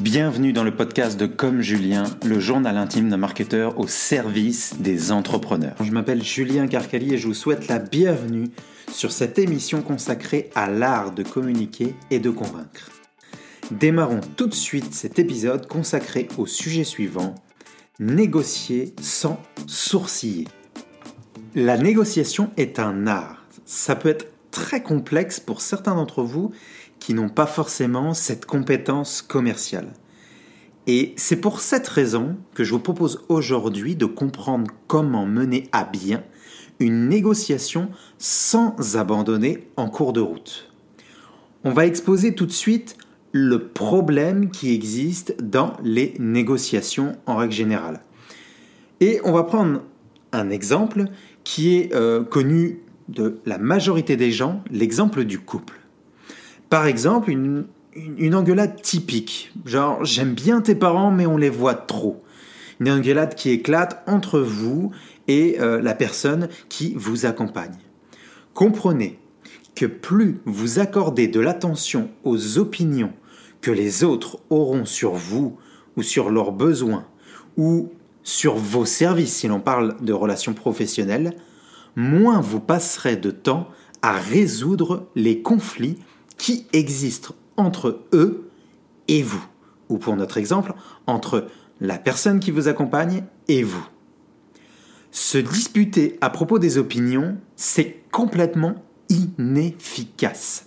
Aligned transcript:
Bienvenue 0.00 0.52
dans 0.52 0.62
le 0.62 0.76
podcast 0.76 1.18
de 1.18 1.24
Comme 1.24 1.62
Julien, 1.62 2.04
le 2.22 2.38
journal 2.38 2.76
intime 2.76 3.08
d'un 3.08 3.16
marketeur 3.16 3.80
au 3.80 3.86
service 3.86 4.74
des 4.78 5.10
entrepreneurs. 5.10 5.74
Je 5.82 5.90
m'appelle 5.90 6.22
Julien 6.22 6.66
Carcali 6.66 7.14
et 7.14 7.18
je 7.18 7.26
vous 7.26 7.34
souhaite 7.34 7.66
la 7.66 7.78
bienvenue 7.78 8.50
sur 8.92 9.10
cette 9.10 9.38
émission 9.38 9.80
consacrée 9.80 10.50
à 10.54 10.68
l'art 10.68 11.12
de 11.12 11.22
communiquer 11.22 11.94
et 12.10 12.18
de 12.18 12.28
convaincre. 12.28 12.90
Démarrons 13.70 14.20
tout 14.36 14.46
de 14.46 14.54
suite 14.54 14.92
cet 14.92 15.18
épisode 15.18 15.66
consacré 15.66 16.28
au 16.36 16.46
sujet 16.46 16.84
suivant, 16.84 17.34
négocier 17.98 18.94
sans 19.00 19.40
sourciller. 19.66 20.46
La 21.54 21.78
négociation 21.78 22.50
est 22.58 22.78
un 22.78 23.06
art. 23.06 23.46
Ça 23.64 23.96
peut 23.96 24.10
être 24.10 24.30
très 24.50 24.82
complexe 24.82 25.40
pour 25.40 25.62
certains 25.62 25.94
d'entre 25.94 26.22
vous 26.22 26.52
qui 26.98 27.14
n'ont 27.14 27.28
pas 27.28 27.46
forcément 27.46 28.14
cette 28.14 28.46
compétence 28.46 29.22
commerciale. 29.22 29.92
Et 30.86 31.14
c'est 31.16 31.40
pour 31.40 31.60
cette 31.60 31.88
raison 31.88 32.36
que 32.54 32.62
je 32.62 32.72
vous 32.72 32.78
propose 32.78 33.24
aujourd'hui 33.28 33.96
de 33.96 34.06
comprendre 34.06 34.70
comment 34.86 35.26
mener 35.26 35.68
à 35.72 35.84
bien 35.84 36.22
une 36.78 37.08
négociation 37.08 37.90
sans 38.18 38.96
abandonner 38.96 39.68
en 39.76 39.88
cours 39.88 40.12
de 40.12 40.20
route. 40.20 40.70
On 41.64 41.72
va 41.72 41.86
exposer 41.86 42.34
tout 42.34 42.46
de 42.46 42.52
suite 42.52 42.96
le 43.32 43.68
problème 43.68 44.50
qui 44.50 44.72
existe 44.72 45.36
dans 45.42 45.72
les 45.82 46.14
négociations 46.18 47.16
en 47.26 47.36
règle 47.36 47.52
générale. 47.52 48.00
Et 49.00 49.20
on 49.24 49.32
va 49.32 49.42
prendre 49.42 49.82
un 50.32 50.50
exemple 50.50 51.04
qui 51.44 51.76
est 51.76 51.94
euh, 51.94 52.22
connu 52.22 52.80
de 53.08 53.40
la 53.44 53.58
majorité 53.58 54.16
des 54.16 54.30
gens, 54.30 54.62
l'exemple 54.70 55.24
du 55.24 55.38
couple. 55.38 55.78
Par 56.68 56.86
exemple, 56.86 57.30
une, 57.30 57.66
engueulade 58.34 58.80
typique, 58.82 59.52
genre 59.64 60.04
j'aime 60.04 60.34
bien 60.34 60.60
tes 60.60 60.74
parents 60.74 61.10
mais 61.10 61.26
on 61.26 61.36
les 61.36 61.50
voit 61.50 61.74
trop. 61.74 62.22
Une 62.80 62.90
engueulade 62.90 63.34
qui 63.34 63.50
éclate 63.50 64.02
entre 64.06 64.40
vous 64.40 64.90
et 65.28 65.60
euh, 65.60 65.80
la 65.80 65.94
personne 65.94 66.48
qui 66.68 66.92
vous 66.96 67.24
accompagne. 67.24 67.76
Comprenez 68.52 69.18
que 69.74 69.86
plus 69.86 70.40
vous 70.44 70.78
accordez 70.78 71.28
de 71.28 71.40
l'attention 71.40 72.10
aux 72.24 72.58
opinions 72.58 73.12
que 73.60 73.70
les 73.70 74.04
autres 74.04 74.38
auront 74.50 74.84
sur 74.84 75.12
vous 75.12 75.56
ou 75.96 76.02
sur 76.02 76.30
leurs 76.30 76.52
besoins 76.52 77.06
ou 77.56 77.92
sur 78.22 78.56
vos 78.56 78.84
services 78.84 79.36
si 79.36 79.48
l'on 79.48 79.60
parle 79.60 79.96
de 80.00 80.12
relations 80.12 80.52
professionnelles, 80.52 81.34
moins 81.94 82.40
vous 82.40 82.60
passerez 82.60 83.16
de 83.16 83.30
temps 83.30 83.68
à 84.02 84.12
résoudre 84.12 85.06
les 85.14 85.42
conflits 85.42 85.98
qui 86.38 86.66
existent 86.72 87.34
entre 87.56 88.00
eux 88.12 88.50
et 89.08 89.22
vous, 89.22 89.44
ou 89.88 89.98
pour 89.98 90.16
notre 90.16 90.38
exemple, 90.38 90.74
entre 91.06 91.46
la 91.80 91.98
personne 91.98 92.40
qui 92.40 92.50
vous 92.50 92.68
accompagne 92.68 93.24
et 93.48 93.62
vous. 93.62 93.86
Se 95.10 95.38
disputer 95.38 96.18
à 96.20 96.30
propos 96.30 96.58
des 96.58 96.78
opinions, 96.78 97.38
c'est 97.54 98.02
complètement 98.10 98.74
inefficace. 99.08 100.66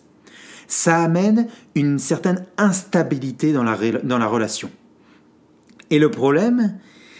Ça 0.67 1.03
amène 1.03 1.47
une 1.75 1.99
certaine 1.99 2.45
instabilité 2.57 3.53
dans 3.53 3.63
la, 3.63 3.77
dans 4.03 4.17
la 4.17 4.27
relation. 4.27 4.69
Et 5.89 5.99
le 5.99 6.11
problème, 6.11 6.77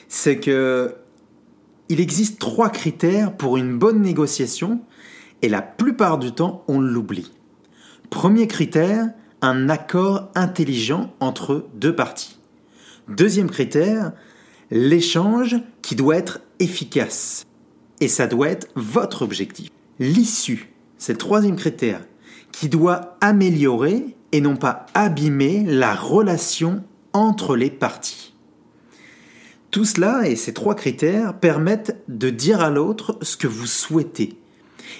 c'est 0.08 0.40
que 0.40 0.96
il 1.90 2.00
existe 2.00 2.40
trois 2.40 2.70
critères 2.70 3.36
pour 3.36 3.58
une 3.58 3.78
bonne 3.78 4.02
négociation 4.02 4.82
et 5.42 5.50
la 5.50 5.64
plupart 5.64 6.20
du 6.20 6.32
temps 6.32 6.64
on 6.68 6.80
l'oublie. 6.80 7.32
Premier 8.10 8.48
critère, 8.48 9.10
un 9.42 9.70
accord 9.70 10.30
intelligent 10.34 11.14
entre 11.20 11.68
deux 11.76 11.96
parties. 11.96 12.40
Deuxième 13.08 13.50
critère, 13.50 14.14
l'échange 14.72 15.58
qui 15.82 15.96
doit 15.96 16.18
être 16.18 16.42
efficace. 16.60 17.46
Et 18.02 18.08
ça 18.08 18.28
doit 18.28 18.50
être 18.50 18.68
votre 18.76 19.22
objectif. 19.22 19.70
L'issue, 20.00 20.74
c'est 20.98 21.14
le 21.14 21.18
troisième 21.20 21.56
critère, 21.56 22.02
qui 22.52 22.68
doit 22.68 23.18
améliorer 23.22 24.16
et 24.32 24.42
non 24.42 24.56
pas 24.56 24.88
abîmer 24.96 25.64
la 25.66 25.94
relation 25.94 26.84
entre 27.14 27.56
les 27.56 27.70
parties. 27.70 28.34
Tout 29.72 29.86
cela 29.86 30.28
et 30.28 30.36
ces 30.36 30.54
trois 30.54 30.76
critères 30.76 31.40
permettent 31.40 32.02
de 32.08 32.32
dire 32.32 32.62
à 32.62 32.72
l'autre 32.72 33.20
ce 33.22 33.38
que 33.38 33.48
vous 33.48 33.68
souhaitez 33.68 34.36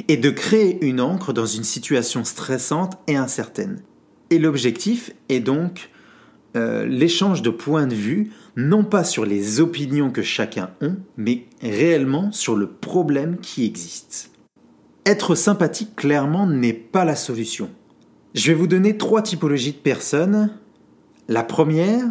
et 0.08 0.18
de 0.18 0.30
créer 0.30 0.84
une 0.86 1.02
encre 1.02 1.34
dans 1.34 1.46
une 1.46 1.64
situation 1.64 2.24
stressante 2.24 2.98
et 3.08 3.16
incertaine. 3.16 3.82
Et 4.30 4.40
l'objectif 4.40 5.12
est 5.30 5.40
donc 5.40 5.90
euh, 6.56 6.86
l'échange 6.86 7.42
de 7.42 7.50
points 7.50 7.88
de 7.88 7.96
vue, 7.96 8.32
non 8.56 8.84
pas 8.84 9.04
sur 9.04 9.26
les 9.26 9.60
opinions 9.60 10.12
que 10.12 10.22
chacun 10.22 10.72
a, 10.82 10.88
mais 11.18 11.46
réellement 11.62 12.32
sur 12.32 12.56
le 12.56 12.68
problème 12.68 13.38
qui 13.38 13.66
existe. 13.66 14.32
Être 15.06 15.36
sympathique, 15.36 15.96
clairement, 15.96 16.48
n'est 16.48 16.74
pas 16.74 17.06
la 17.06 17.16
solution. 17.16 17.70
Je 18.36 18.52
vais 18.52 18.58
vous 18.58 18.68
donner 18.68 18.98
trois 18.98 19.22
typologies 19.22 19.72
de 19.72 19.78
personnes. 19.78 20.52
La 21.28 21.44
première, 21.44 22.06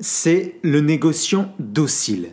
c'est 0.00 0.56
le 0.62 0.80
négociant 0.80 1.52
docile. 1.58 2.30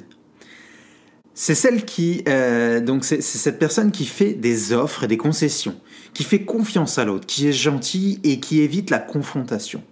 C'est 1.40 1.54
celle 1.54 1.86
qui, 1.86 2.24
euh, 2.28 2.80
donc 2.80 3.06
c'est 3.06 3.22
cette 3.22 3.60
personne 3.60 3.92
qui 3.92 4.06
fait 4.06 4.34
des 4.34 4.74
offres 4.74 5.04
et 5.04 5.08
des 5.08 5.18
concessions, 5.18 5.76
qui 6.16 6.24
fait 6.24 6.46
confiance 6.46 6.98
à 6.98 7.06
l'autre, 7.06 7.28
qui 7.28 7.48
est 7.48 7.52
gentil 7.52 8.20
et 8.24 8.40
qui 8.40 8.62
évite 8.62 8.90
la 8.90 8.98
confrontation. 8.98 9.84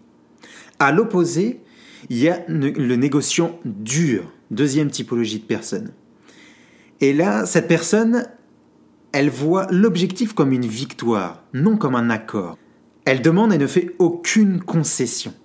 À 0.80 0.92
l'opposé, 0.92 1.60
il 2.10 2.18
y 2.18 2.30
a 2.30 2.44
le 2.48 2.96
négociant 2.96 3.60
dur, 3.64 4.34
deuxième 4.50 4.90
typologie 4.90 5.38
de 5.38 5.46
personne. 5.46 5.92
Et 7.00 7.14
là, 7.14 7.46
cette 7.46 7.68
personne, 7.68 8.26
elle 9.12 9.30
voit 9.30 9.68
l'objectif 9.70 10.34
comme 10.34 10.52
une 10.52 10.66
victoire, 10.66 11.44
non 11.54 11.78
comme 11.78 11.94
un 11.94 12.10
accord. 12.10 12.58
Elle 13.06 13.22
demande 13.22 13.54
et 13.54 13.60
ne 13.60 13.68
fait 13.68 13.92
aucune 14.00 14.62
concession. 14.62 15.36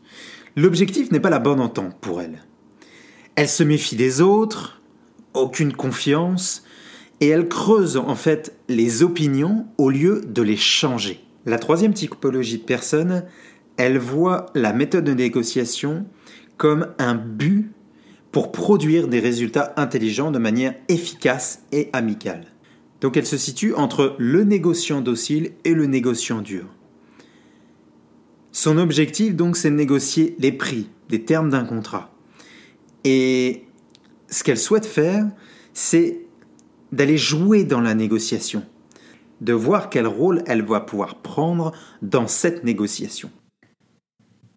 L'objectif 0.56 1.10
n'est 1.12 1.20
pas 1.20 1.28
la 1.28 1.40
bonne 1.40 1.60
entente 1.60 2.00
pour 2.00 2.22
elle. 2.22 2.42
Elle 3.34 3.50
se 3.50 3.62
méfie 3.62 3.96
des 3.96 4.22
autres, 4.22 4.79
aucune 5.34 5.72
confiance, 5.72 6.64
et 7.20 7.28
elle 7.28 7.48
creuse 7.48 7.96
en 7.96 8.14
fait 8.14 8.56
les 8.68 9.02
opinions 9.02 9.66
au 9.78 9.90
lieu 9.90 10.22
de 10.26 10.42
les 10.42 10.56
changer. 10.56 11.20
La 11.46 11.58
troisième 11.58 11.94
typologie 11.94 12.58
de 12.58 12.64
personne, 12.64 13.24
elle 13.76 13.98
voit 13.98 14.46
la 14.54 14.72
méthode 14.72 15.04
de 15.04 15.14
négociation 15.14 16.06
comme 16.56 16.88
un 16.98 17.14
but 17.14 17.70
pour 18.32 18.52
produire 18.52 19.08
des 19.08 19.20
résultats 19.20 19.72
intelligents 19.76 20.30
de 20.30 20.38
manière 20.38 20.74
efficace 20.88 21.62
et 21.72 21.88
amicale. 21.92 22.46
Donc 23.00 23.16
elle 23.16 23.26
se 23.26 23.38
situe 23.38 23.74
entre 23.74 24.14
le 24.18 24.44
négociant 24.44 25.00
docile 25.00 25.52
et 25.64 25.74
le 25.74 25.86
négociant 25.86 26.42
dur. 26.42 26.66
Son 28.52 28.78
objectif 28.78 29.34
donc 29.34 29.56
c'est 29.56 29.70
de 29.70 29.76
négocier 29.76 30.36
les 30.38 30.52
prix, 30.52 30.90
les 31.08 31.24
termes 31.24 31.50
d'un 31.50 31.64
contrat. 31.64 32.12
Et 33.04 33.64
ce 34.30 34.44
qu'elle 34.44 34.58
souhaite 34.58 34.86
faire, 34.86 35.26
c'est 35.74 36.20
d'aller 36.92 37.18
jouer 37.18 37.64
dans 37.64 37.80
la 37.80 37.94
négociation, 37.94 38.64
de 39.40 39.52
voir 39.52 39.90
quel 39.90 40.06
rôle 40.06 40.42
elle 40.46 40.62
va 40.62 40.80
pouvoir 40.80 41.16
prendre 41.16 41.72
dans 42.02 42.26
cette 42.26 42.64
négociation. 42.64 43.30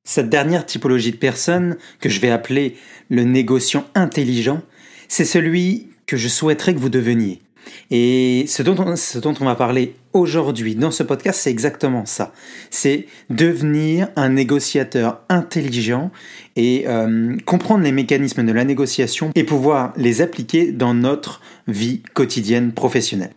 Cette 0.04 0.30
dernière 0.30 0.66
typologie 0.66 1.12
de 1.12 1.18
personne, 1.18 1.78
que 2.00 2.10
je 2.10 2.20
vais 2.20 2.30
appeler 2.30 2.76
le 3.10 3.24
négociant 3.24 3.86
intelligent, 3.96 4.62
c'est 5.08 5.26
celui 5.26 5.90
que 6.06 6.18
je 6.18 6.28
souhaiterais 6.28 6.74
que 6.74 6.80
vous 6.80 6.90
deveniez. 6.90 7.43
Et 7.92 8.46
ce 8.48 8.64
dont 8.64 8.76
on, 8.80 9.46
va 9.46 9.56
parler 9.56 9.96
aujourd'hui 10.14 10.76
dans 10.76 10.92
ce 10.92 11.04
podcast, 11.04 11.42
c'est 11.42 11.52
exactement 11.52 12.06
ça. 12.06 12.34
C'est 12.70 13.08
devenir 13.30 14.10
un 14.16 14.30
négociateur 14.30 15.22
intelligent 15.30 16.12
et 16.56 16.86
euh, 16.88 17.38
comprendre 17.46 17.84
les 17.84 17.92
mécanismes 17.92 18.44
de 18.44 18.52
la 18.52 18.66
négociation 18.66 19.32
et 19.36 19.44
pouvoir 19.44 19.94
les 19.98 20.22
appliquer 20.22 20.72
dans 20.72 20.94
notre 20.94 21.42
vie 21.68 22.02
quotidienne 22.14 22.72
professionnelle. 22.72 23.34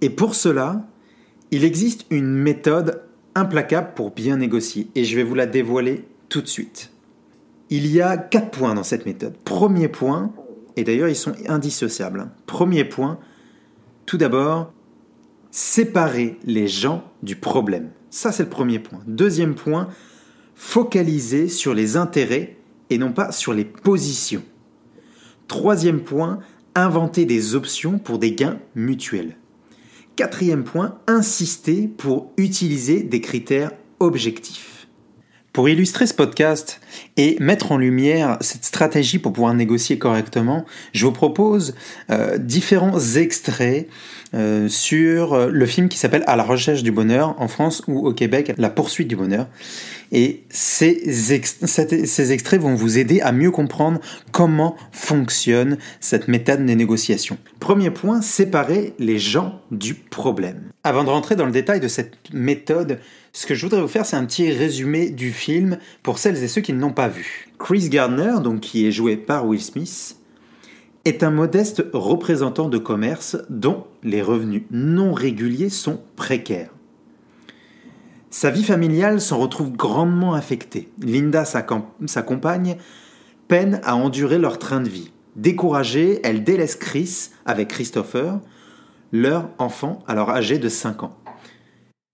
Et 0.00 0.10
pour 0.10 0.34
cela, 0.34 0.86
il 1.50 1.64
existe 1.64 2.06
une 2.10 2.34
méthode 2.34 3.02
implacable 3.34 3.92
pour 3.94 4.10
bien 4.10 4.36
négocier 4.36 4.88
et 4.94 5.04
je 5.04 5.16
vais 5.16 5.22
vous 5.22 5.34
la 5.34 5.46
dévoiler 5.46 6.04
tout 6.28 6.42
de 6.42 6.48
suite. 6.48 6.90
Il 7.70 7.86
y 7.86 8.00
a 8.00 8.16
quatre 8.16 8.50
points 8.50 8.74
dans 8.74 8.82
cette 8.82 9.06
méthode. 9.06 9.34
Premier 9.44 9.88
point, 9.88 10.32
et 10.76 10.84
d'ailleurs 10.84 11.08
ils 11.08 11.16
sont 11.16 11.34
indissociables. 11.48 12.20
Hein. 12.20 12.32
Premier 12.46 12.84
point, 12.84 13.18
tout 14.06 14.16
d'abord, 14.16 14.72
séparer 15.50 16.38
les 16.44 16.68
gens 16.68 17.04
du 17.22 17.36
problème. 17.36 17.90
Ça, 18.10 18.32
c'est 18.32 18.44
le 18.44 18.48
premier 18.48 18.78
point. 18.78 19.00
Deuxième 19.06 19.54
point, 19.54 19.88
focaliser 20.54 21.48
sur 21.48 21.74
les 21.74 21.96
intérêts 21.96 22.56
et 22.90 22.98
non 22.98 23.12
pas 23.12 23.32
sur 23.32 23.52
les 23.52 23.64
positions. 23.64 24.42
Troisième 25.48 26.00
point, 26.00 26.40
inventer 26.74 27.24
des 27.24 27.54
options 27.54 27.98
pour 27.98 28.18
des 28.18 28.32
gains 28.32 28.58
mutuels. 28.74 29.36
Quatrième 30.16 30.64
point, 30.64 30.98
insister 31.06 31.88
pour 31.88 32.32
utiliser 32.36 33.02
des 33.02 33.20
critères 33.20 33.72
objectifs. 33.98 34.81
Pour 35.52 35.68
illustrer 35.68 36.06
ce 36.06 36.14
podcast 36.14 36.80
et 37.18 37.36
mettre 37.38 37.72
en 37.72 37.76
lumière 37.76 38.38
cette 38.40 38.64
stratégie 38.64 39.18
pour 39.18 39.34
pouvoir 39.34 39.52
négocier 39.52 39.98
correctement, 39.98 40.64
je 40.94 41.04
vous 41.04 41.12
propose 41.12 41.74
euh, 42.10 42.38
différents 42.38 42.98
extraits 43.16 43.86
euh, 44.32 44.66
sur 44.68 45.34
euh, 45.34 45.50
le 45.50 45.66
film 45.66 45.90
qui 45.90 45.98
s'appelle 45.98 46.24
À 46.26 46.36
la 46.36 46.42
recherche 46.42 46.82
du 46.82 46.90
bonheur 46.90 47.34
en 47.38 47.48
France 47.48 47.82
ou 47.86 48.06
au 48.06 48.14
Québec, 48.14 48.54
La 48.56 48.70
poursuite 48.70 49.08
du 49.08 49.16
bonheur. 49.16 49.46
Et 50.10 50.42
ces, 50.48 51.12
ces 51.12 52.32
extraits 52.32 52.60
vont 52.60 52.74
vous 52.74 52.96
aider 52.96 53.20
à 53.20 53.32
mieux 53.32 53.50
comprendre 53.50 54.00
comment 54.30 54.74
fonctionne 54.90 55.76
cette 56.00 56.28
méthode 56.28 56.64
des 56.64 56.76
négociations. 56.76 57.36
Premier 57.60 57.90
point, 57.90 58.22
séparer 58.22 58.94
les 58.98 59.18
gens 59.18 59.60
du 59.70 59.94
problème. 59.94 60.70
Avant 60.82 61.04
de 61.04 61.10
rentrer 61.10 61.36
dans 61.36 61.46
le 61.46 61.52
détail 61.52 61.80
de 61.80 61.88
cette 61.88 62.32
méthode, 62.32 62.98
ce 63.32 63.46
que 63.46 63.54
je 63.54 63.64
voudrais 63.64 63.80
vous 63.80 63.88
faire, 63.88 64.04
c'est 64.04 64.16
un 64.16 64.26
petit 64.26 64.50
résumé 64.52 65.08
du 65.08 65.32
film 65.32 65.78
pour 66.02 66.18
celles 66.18 66.42
et 66.42 66.48
ceux 66.48 66.60
qui 66.60 66.74
ne 66.74 66.80
l'ont 66.80 66.92
pas 66.92 67.08
vu. 67.08 67.48
Chris 67.58 67.88
Gardner, 67.88 68.34
donc 68.42 68.60
qui 68.60 68.86
est 68.86 68.92
joué 68.92 69.16
par 69.16 69.46
Will 69.46 69.62
Smith, 69.62 70.16
est 71.04 71.22
un 71.22 71.30
modeste 71.30 71.82
représentant 71.94 72.68
de 72.68 72.78
commerce 72.78 73.38
dont 73.48 73.86
les 74.02 74.20
revenus 74.22 74.64
non 74.70 75.14
réguliers 75.14 75.70
sont 75.70 76.00
précaires. 76.14 76.70
Sa 78.30 78.50
vie 78.50 78.64
familiale 78.64 79.20
s'en 79.20 79.38
retrouve 79.38 79.72
grandement 79.72 80.34
affectée. 80.34 80.90
Linda, 81.02 81.44
sa, 81.44 81.66
sa, 82.06 82.22
compagne, 82.22 82.76
peine 83.48 83.80
à 83.84 83.96
endurer 83.96 84.38
leur 84.38 84.58
train 84.58 84.80
de 84.80 84.88
vie. 84.88 85.10
Découragée, 85.36 86.20
elle 86.22 86.44
délaisse 86.44 86.76
Chris 86.76 87.30
avec 87.46 87.68
Christopher, 87.68 88.40
leur 89.10 89.48
enfant 89.58 90.02
alors 90.06 90.30
âgé 90.30 90.58
de 90.58 90.68
5 90.68 91.02
ans. 91.02 91.21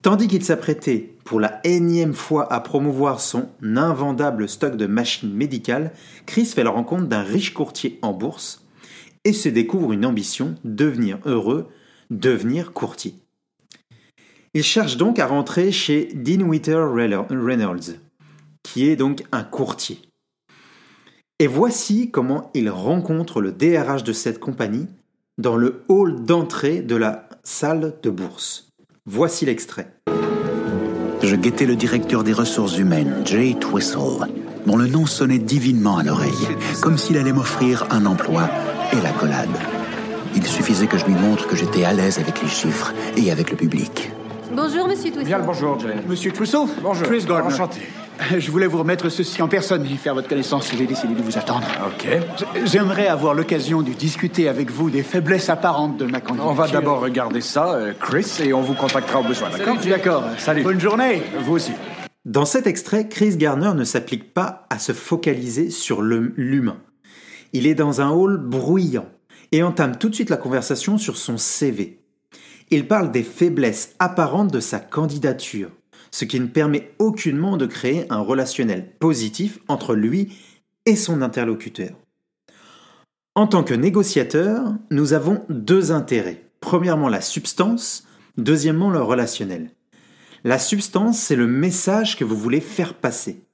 Tandis 0.03 0.29
qu'il 0.29 0.45
s'apprêtait 0.45 1.17
pour 1.25 1.41
la 1.41 1.61
énième 1.65 2.15
fois 2.15 2.53
à 2.53 2.61
promouvoir 2.61 3.21
son 3.21 3.49
invendable 3.63 4.49
stock 4.49 4.77
de 4.77 4.87
machines 4.87 5.33
médicales, 5.33 5.93
Chris 6.25 6.47
fait 6.47 6.63
la 6.63 6.71
rencontre 6.71 7.07
d'un 7.07 7.23
riche 7.23 7.53
courtier 7.53 7.99
en 8.03 8.13
bourse 8.13 8.65
et 9.25 9.33
se 9.33 9.49
découvre 9.49 9.93
une 9.93 10.07
ambition, 10.07 10.55
devenir 10.63 11.19
heureux, 11.25 11.69
devenir 12.11 12.73
courtier. 12.73 13.15
Il 14.55 14.63
cherche 14.63 14.97
donc 14.97 15.19
à 15.19 15.27
rentrer 15.27 15.73
chez 15.73 16.09
Witter 16.15 16.81
Reynolds, 16.91 17.99
qui 18.63 18.89
est 18.89 18.97
donc 18.97 19.25
un 19.33 19.43
courtier. 19.43 20.01
Et 21.41 21.49
voici 21.49 22.11
comment 22.11 22.51
il 22.55 22.71
rencontre 22.71 23.41
le 23.41 23.53
DRH 23.53 24.05
de 24.05 24.13
cette 24.13 24.39
compagnie 24.39 24.87
dans 25.39 25.57
le 25.57 25.85
hall 25.89 26.25
d'entrée 26.25 26.83
de 26.83 26.97
la 26.97 27.29
salle 27.45 27.97
de 28.03 28.11
bourse. 28.11 28.68
Voici 29.11 29.47
l'extrait. 29.47 29.91
Je 31.23 31.35
guettais 31.35 31.65
le 31.65 31.77
directeur 31.77 32.25
des 32.25 32.35
ressources 32.35 32.77
humaines, 32.77 33.23
Jay 33.25 33.57
Twistle, 33.59 34.29
dont 34.67 34.77
le 34.77 34.87
nom 34.87 35.07
sonnait 35.07 35.39
divinement 35.39 35.97
à 35.97 36.03
l'oreille, 36.03 36.47
comme 36.83 36.99
s'il 36.99 37.17
allait 37.17 37.33
m'offrir 37.33 37.87
un 37.91 38.05
emploi 38.05 38.51
et 38.93 39.01
la 39.01 39.13
collade. 39.13 39.49
Il 40.37 40.47
suffisait 40.47 40.89
que 40.89 40.99
je 40.99 41.07
lui 41.07 41.15
montre 41.15 41.47
que 41.47 41.57
j'étais 41.57 41.85
à 41.85 41.95
l'aise 41.95 42.19
avec 42.19 42.43
les 42.43 42.49
chiffres 42.49 42.93
et 43.17 43.33
avec 43.33 43.51
le 43.51 43.57
public. 43.57 44.11
Bonjour, 44.55 44.87
monsieur 44.87 45.11
Twistle. 45.11 45.25
Bien 45.25 45.39
le 45.39 45.45
bonjour, 45.45 45.81
Jane. 45.81 46.03
Monsieur 46.07 46.31
Trousseau 46.31 46.69
Bonjour. 46.83 47.07
Chris 47.07 47.25
Gardner. 47.25 47.55
Enchanté. 47.55 47.81
Je 48.39 48.51
voulais 48.51 48.67
vous 48.67 48.79
remettre 48.79 49.09
ceci 49.09 49.41
en 49.43 49.49
personne 49.49 49.85
et 49.87 49.97
faire 49.97 50.15
votre 50.15 50.29
connaissance. 50.29 50.71
J'ai 50.77 50.87
décidé 50.87 51.15
de 51.15 51.23
vous 51.23 51.39
attendre. 51.39 51.67
Ok. 51.87 52.09
J'aimerais 52.65 53.07
avoir 53.07 53.35
l'occasion 53.35 53.83
de 53.83 53.91
discuter 53.91 54.49
avec 54.49 54.71
vous 54.71 54.91
des 54.91 55.03
faiblesses 55.03 55.49
apparentes 55.49 55.97
de 55.97 56.05
ma 56.05 56.21
candidature. 56.21 56.51
On 56.51 56.55
va 56.55 56.69
d'abord 56.69 57.01
regarder 57.01 57.41
ça, 57.41 57.75
euh, 57.75 57.93
Chris, 57.99 58.27
et 58.43 58.53
on 58.53 58.61
vous 58.61 58.75
contactera 58.75 59.21
au 59.21 59.25
besoin, 59.25 59.51
d'accord 59.51 59.77
D'accord. 59.89 60.25
Salut. 60.39 60.63
Bonne 60.63 60.81
journée. 60.81 61.23
Vous 61.45 61.55
aussi. 61.55 61.73
Dans 62.25 62.45
cet 62.45 62.67
extrait, 62.67 63.09
Chris 63.09 63.37
Garner 63.37 63.73
ne 63.75 63.85
s'applique 63.85 64.35
pas 64.35 64.67
à 64.71 64.79
se 64.79 64.93
focaliser 64.93 65.71
sur 65.71 66.03
l'humain. 66.03 66.79
Il 67.53 67.67
est 67.67 67.75
dans 67.75 68.01
un 68.01 68.11
hall 68.11 68.37
bruyant 68.37 69.07
et 69.53 69.63
entame 69.63 69.97
tout 69.97 70.11
de 70.11 70.15
suite 70.15 70.31
la 70.31 70.37
conversation 70.37 70.99
sur 70.99 71.17
son 71.17 71.39
CV. 71.39 72.01
Il 72.71 72.87
parle 72.87 73.11
des 73.11 73.23
faiblesses 73.23 73.95
apparentes 73.99 74.53
de 74.53 74.61
sa 74.61 74.79
candidature, 74.79 75.71
ce 76.11 76.25
qui 76.25 76.41
ne 76.41 76.47
permet 76.47 76.93
aucunement 76.99 77.57
de 77.57 77.67
créer 77.67 78.07
un 78.11 78.21
relationnel 78.21 78.93
positif 78.99 79.59
entre 79.69 79.95
lui 79.95 80.33
et 80.87 80.97
son 80.97 81.23
interlocuteur. 81.23 81.91
En 83.35 83.47
tant 83.47 83.63
que 83.63 83.75
négociateur, 83.75 84.75
nous 84.91 85.13
avons 85.13 85.45
deux 85.49 85.93
intérêts. 85.93 86.45
Premièrement, 86.61 87.09
la 87.09 87.21
substance, 87.21 88.07
deuxièmement, 88.37 88.91
le 88.91 89.01
relationnel. 89.01 89.71
La 90.45 90.59
substance, 90.59 91.19
c'est 91.19 91.37
le 91.37 91.47
message 91.47 92.17
que 92.17 92.25
vous 92.25 92.37
voulez 92.37 92.61
faire 92.61 92.95
passer. 92.95 93.45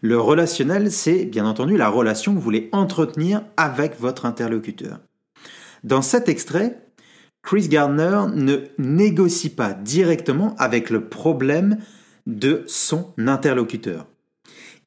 Le 0.00 0.18
relationnel, 0.18 0.92
c'est 0.92 1.24
bien 1.24 1.46
entendu 1.46 1.76
la 1.76 1.88
relation 1.88 2.32
que 2.32 2.38
vous 2.38 2.44
voulez 2.44 2.68
entretenir 2.72 3.42
avec 3.56 3.98
votre 4.00 4.26
interlocuteur. 4.26 5.00
Dans 5.82 6.02
cet 6.02 6.28
extrait, 6.28 6.84
Chris 7.42 7.68
Gardner 7.68 8.22
ne 8.34 8.56
négocie 8.78 9.50
pas 9.50 9.74
directement 9.74 10.54
avec 10.56 10.88
le 10.88 11.08
problème 11.08 11.78
de 12.26 12.64
son 12.66 13.12
interlocuteur. 13.18 14.06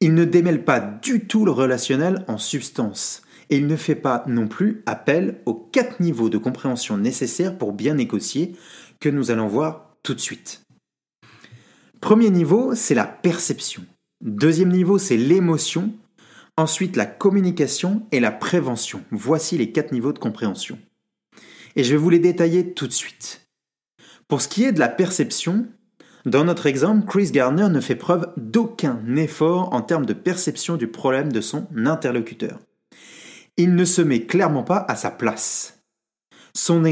Il 0.00 0.14
ne 0.14 0.24
démêle 0.24 0.64
pas 0.64 0.80
du 0.80 1.26
tout 1.26 1.44
le 1.44 1.50
relationnel 1.50 2.24
en 2.28 2.38
substance 2.38 3.22
et 3.50 3.56
il 3.56 3.66
ne 3.66 3.76
fait 3.76 3.94
pas 3.94 4.24
non 4.26 4.46
plus 4.46 4.82
appel 4.86 5.40
aux 5.46 5.54
quatre 5.54 6.00
niveaux 6.00 6.28
de 6.28 6.38
compréhension 6.38 6.98
nécessaires 6.98 7.56
pour 7.56 7.72
bien 7.72 7.94
négocier 7.94 8.54
que 9.00 9.08
nous 9.08 9.30
allons 9.30 9.48
voir 9.48 9.96
tout 10.02 10.14
de 10.14 10.20
suite. 10.20 10.62
Premier 12.00 12.30
niveau, 12.30 12.74
c'est 12.74 12.94
la 12.94 13.06
perception. 13.06 13.84
Deuxième 14.20 14.70
niveau, 14.70 14.98
c'est 14.98 15.16
l'émotion. 15.16 15.92
Ensuite, 16.56 16.96
la 16.96 17.06
communication 17.06 18.06
et 18.12 18.20
la 18.20 18.30
prévention. 18.30 19.02
Voici 19.10 19.58
les 19.58 19.72
quatre 19.72 19.92
niveaux 19.92 20.12
de 20.12 20.18
compréhension. 20.18 20.78
Et 21.76 21.84
je 21.84 21.92
vais 21.92 21.96
vous 21.96 22.10
les 22.10 22.18
détailler 22.18 22.72
tout 22.72 22.86
de 22.86 22.92
suite. 22.92 23.48
Pour 24.26 24.42
ce 24.42 24.48
qui 24.48 24.64
est 24.64 24.72
de 24.72 24.80
la 24.80 24.88
perception, 24.88 25.66
dans 26.28 26.44
notre 26.44 26.66
exemple, 26.66 27.06
Chris 27.06 27.30
Gardner 27.30 27.68
ne 27.68 27.80
fait 27.80 27.96
preuve 27.96 28.28
d'aucun 28.36 29.00
effort 29.16 29.72
en 29.72 29.82
termes 29.82 30.06
de 30.06 30.12
perception 30.12 30.76
du 30.76 30.86
problème 30.86 31.32
de 31.32 31.40
son 31.40 31.66
interlocuteur. 31.76 32.58
Il 33.56 33.74
ne 33.74 33.84
se 33.84 34.02
met 34.02 34.22
clairement 34.22 34.62
pas 34.62 34.84
à 34.88 34.96
sa 34.96 35.10
place. 35.10 35.78
Son, 36.54 36.82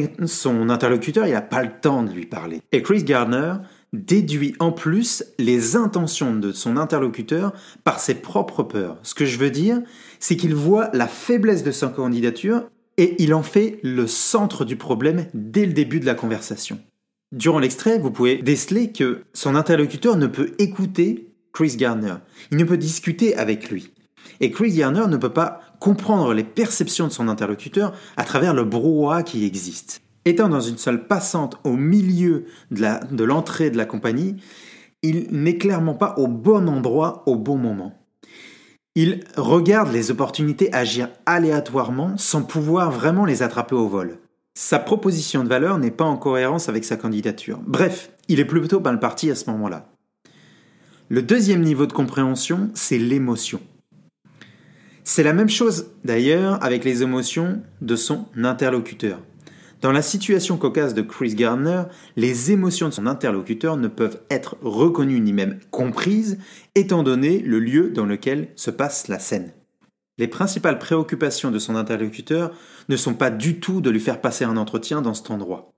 interlocuteur, 0.71 1.27
il 1.27 1.33
n'a 1.33 1.41
pas 1.41 1.63
le 1.63 1.73
temps 1.81 2.03
de 2.03 2.13
lui 2.13 2.27
parler. 2.27 2.63
Et 2.73 2.83
Chris 2.83 3.03
Gardner 3.03 3.55
déduit 3.93 4.55
en 4.61 4.71
plus 4.71 5.25
les 5.39 5.77
intentions 5.77 6.37
de 6.37 6.53
son 6.53 6.77
interlocuteur 6.77 7.53
par 7.83 7.99
ses 7.99 8.15
propres 8.15 8.63
peurs. 8.63 8.99
Ce 9.03 9.15
que 9.15 9.25
je 9.25 9.39
veux 9.39 9.51
dire, 9.51 9.81
c'est 10.21 10.37
qu'il 10.37 10.55
voit 10.55 10.91
la 10.93 11.09
faiblesse 11.09 11.65
de 11.65 11.73
sa 11.73 11.89
candidature 11.89 12.69
et 12.97 13.21
il 13.23 13.35
en 13.35 13.43
fait 13.43 13.79
le 13.83 14.07
centre 14.07 14.65
du 14.65 14.77
problème 14.77 15.27
dès 15.35 15.67
le 15.67 15.73
début 15.73 16.01
de 16.01 16.07
la 16.07 16.15
conversation. 16.15 16.79
Durant 17.33 17.59
l'extrait, 17.59 17.99
vous 17.99 18.11
pouvez 18.11 18.37
déceler 18.37 18.93
que 18.93 19.25
son 19.33 19.57
interlocuteur 19.57 20.17
ne 20.17 20.29
peut 20.29 20.53
écouter 20.59 21.35
Chris 21.53 21.77
Gardner. 21.77 22.15
Il 22.53 22.59
ne 22.59 22.65
peut 22.65 22.77
discuter 22.77 23.37
avec 23.37 23.71
lui. 23.71 23.93
Et 24.41 24.51
Chris 24.51 24.73
Gardner 24.73 25.07
ne 25.09 25.17
peut 25.17 25.33
pas 25.33 25.61
comprendre 25.81 26.35
les 26.35 26.45
perceptions 26.45 27.09
de 27.09 27.13
son 27.13 27.29
interlocuteur 27.29 27.93
à 28.17 28.25
travers 28.25 28.55
le 28.55 28.65
brouhaha 28.65 29.23
qui 29.23 29.45
existe. 29.45 30.03
Étant 30.25 30.49
dans 30.49 30.61
une 30.61 30.79
salle 30.79 31.07
passante 31.07 31.59
au 31.65 31.73
milieu 31.73 32.47
de 32.71 33.25
l'entrée 33.25 33.71
de 33.71 33.77
la 33.77 33.87
compagnie, 33.87 34.37
il 35.03 35.29
n'est 35.31 35.59
clairement 35.59 35.95
pas 35.95 36.15
au 36.19 36.27
bon 36.27 36.69
endroit 36.69 37.23
au 37.27 37.37
bon 37.37 37.57
moment. 37.57 37.93
Il 38.95 39.25
regarde 39.37 39.93
les 39.93 40.11
opportunités 40.11 40.73
agir 40.73 41.11
aléatoirement 41.27 42.17
sans 42.17 42.43
pouvoir 42.43 42.91
vraiment 42.91 43.25
les 43.25 43.43
attraper 43.43 43.75
au 43.75 43.89
vol. 43.89 44.19
Sa 44.59 44.79
proposition 44.79 45.45
de 45.45 45.51
valeur 45.51 45.77
n'est 45.77 45.91
pas 45.91 46.07
en 46.07 46.17
cohérence 46.17 46.71
avec 46.71 46.87
sa 46.87 46.97
candidature. 46.97 47.61
Bref, 47.67 48.11
il 48.29 48.41
est 48.41 48.47
plutôt 48.47 48.81
mal 48.81 48.99
parti 48.99 49.31
à 49.31 49.35
ce 49.35 49.51
moment-là. 49.51 49.93
Le 51.11 51.21
deuxième 51.21 51.61
niveau 51.61 51.85
de 51.85 51.93
compréhension, 51.93 52.71
c'est 52.73 52.97
l'émotion. 52.97 53.61
C'est 55.05 55.23
la 55.23 55.35
même 55.35 55.51
chose 55.51 55.91
d'ailleurs 56.05 56.65
avec 56.65 56.85
les 56.85 57.03
émotions 57.03 57.61
de 57.83 57.97
son 57.97 58.25
interlocuteur. 58.35 59.21
Dans 59.83 59.93
la 59.93 60.01
situation 60.01 60.57
cocasse 60.57 60.95
de 60.95 61.03
Chris 61.03 61.35
Gardner, 61.35 61.83
les 62.17 62.51
émotions 62.51 62.89
de 62.89 62.95
son 62.95 63.07
interlocuteur 63.07 63.77
ne 63.77 63.89
peuvent 63.89 64.23
être 64.31 64.57
reconnues 64.63 65.21
ni 65.21 65.35
même 65.35 65.59
comprises, 65.71 66.39
étant 66.75 67.03
donné 67.03 67.41
le 67.41 67.59
lieu 67.59 67.91
dans 67.91 68.07
lequel 68.07 68.49
se 68.57 68.71
passe 68.71 69.09
la 69.09 69.19
scène. 69.19 69.53
Les 70.19 70.29
principales 70.29 70.79
préoccupations 70.79 71.51
de 71.51 71.59
son 71.59 71.77
interlocuteur 71.77 72.53
ne 72.89 72.97
sont 72.97 73.15
pas 73.15 73.31
du 73.31 73.61
tout 73.61 73.81
de 73.81 73.91
lui 73.91 74.01
faire 74.01 74.21
passer 74.21 74.45
un 74.45 74.57
entretien 74.57 75.03
dans 75.03 75.15
cet 75.15 75.31
endroit. 75.31 75.73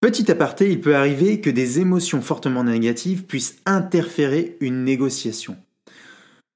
Petit 0.00 0.30
aparté, 0.30 0.70
il 0.70 0.80
peut 0.80 0.96
arriver 0.96 1.40
que 1.40 1.50
des 1.50 1.78
émotions 1.80 2.22
fortement 2.22 2.64
négatives 2.64 3.24
puissent 3.24 3.58
interférer 3.66 4.56
une 4.60 4.82
négociation. 4.84 5.56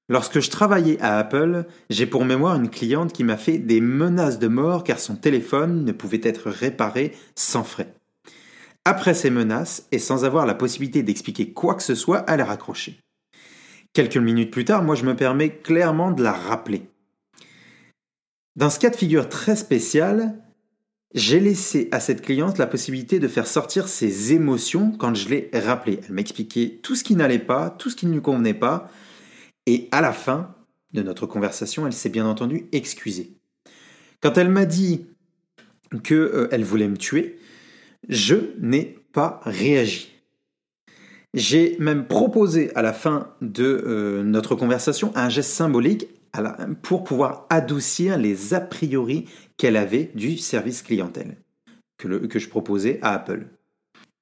Lorsque 0.09 0.39
je 0.39 0.49
travaillais 0.49 0.99
à 1.01 1.17
Apple, 1.17 1.65
j'ai 1.89 2.05
pour 2.05 2.25
mémoire 2.25 2.55
une 2.55 2.69
cliente 2.69 3.13
qui 3.13 3.23
m'a 3.23 3.37
fait 3.37 3.57
des 3.57 3.81
menaces 3.81 4.39
de 4.39 4.47
mort 4.47 4.83
car 4.83 4.99
son 4.99 5.15
téléphone 5.15 5.83
ne 5.83 5.91
pouvait 5.91 6.21
être 6.23 6.49
réparé 6.49 7.13
sans 7.35 7.63
frais. 7.63 7.93
Après 8.83 9.15
ces 9.15 9.31
menaces, 9.31 9.87
et 9.91 9.97
sans 9.97 10.25
avoir 10.25 10.45
la 10.45 10.53
possibilité 10.53 11.01
d'expliquer 11.01 11.53
quoi 11.53 11.73
que 11.73 11.81
ce 11.81 11.95
soit, 11.95 12.23
elle 12.27 12.41
a 12.41 12.45
raccroché. 12.45 12.99
Quelques 13.93 14.17
minutes 14.17 14.51
plus 14.51 14.65
tard, 14.65 14.83
moi 14.83 14.93
je 14.93 15.05
me 15.05 15.15
permets 15.15 15.57
clairement 15.57 16.11
de 16.11 16.21
la 16.21 16.33
rappeler. 16.33 16.87
Dans 18.55 18.69
ce 18.69 18.79
cas 18.79 18.89
de 18.89 18.95
figure 18.95 19.27
très 19.27 19.57
spécial, 19.57 20.41
j'ai 21.13 21.39
laissé 21.39 21.89
à 21.91 21.99
cette 21.99 22.21
cliente 22.21 22.57
la 22.57 22.67
possibilité 22.67 23.19
de 23.19 23.27
faire 23.27 23.47
sortir 23.47 23.87
ses 23.87 24.33
émotions 24.33 24.91
quand 24.91 25.13
je 25.13 25.29
l'ai 25.29 25.49
rappelée. 25.53 25.99
Elle 26.07 26.13
m'expliquait 26.15 26.79
tout 26.81 26.95
ce 26.95 27.03
qui 27.03 27.15
n'allait 27.15 27.39
pas, 27.39 27.69
tout 27.69 27.89
ce 27.89 27.95
qui 27.95 28.05
ne 28.05 28.13
lui 28.13 28.21
convenait 28.21 28.53
pas, 28.53 28.89
et 29.65 29.89
à 29.91 29.99
la 30.01 30.13
fin 30.13 30.55
de 30.93 31.01
notre 31.01 31.25
conversation, 31.25 31.85
elle 31.85 31.93
s'est 31.93 32.09
bien 32.09 32.25
entendu 32.25 32.67
excusée. 32.71 33.33
Quand 34.21 34.37
elle 34.37 34.49
m'a 34.49 34.65
dit 34.65 35.07
qu'elle 36.03 36.17
euh, 36.17 36.63
voulait 36.63 36.87
me 36.87 36.97
tuer, 36.97 37.39
je 38.07 38.35
n'ai 38.59 38.97
pas 39.11 39.41
réagi. 39.43 40.11
J'ai 41.33 41.75
même 41.79 42.07
proposé 42.07 42.73
à 42.75 42.81
la 42.81 42.93
fin 42.93 43.33
de 43.41 43.83
euh, 43.85 44.23
notre 44.23 44.55
conversation 44.55 45.11
un 45.15 45.27
geste 45.27 45.51
symbolique 45.51 46.07
pour 46.81 47.03
pouvoir 47.03 47.45
adoucir 47.49 48.17
les 48.17 48.53
a 48.53 48.61
priori 48.61 49.25
qu'elle 49.57 49.77
avait 49.77 50.11
du 50.15 50.37
service 50.37 50.81
clientèle 50.81 51.37
que, 51.97 52.39
je 52.39 52.49
proposais 52.49 52.99
à 53.01 53.13
Apple. 53.13 53.47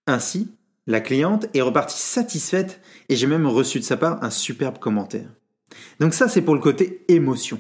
Ainsi, 0.08 0.52
la 0.86 1.02
cliente 1.02 1.48
est 1.54 1.62
repartie 1.62 2.00
satisfaite 2.00 2.82
et 3.10 3.16
j'ai 3.16 3.28
même 3.28 3.48
reçu 3.48 3.80
de 3.80 3.84
sa 3.84 3.98
part 3.98 4.24
un 4.24 4.30
superbe 4.30 4.80
commentaire. 4.80 5.30
Donc 6.00 6.14
ça, 6.14 6.28
c'est 6.28 6.42
pour 6.42 6.56
le 6.56 6.62
côté 6.62 7.04
émotion. 7.08 7.60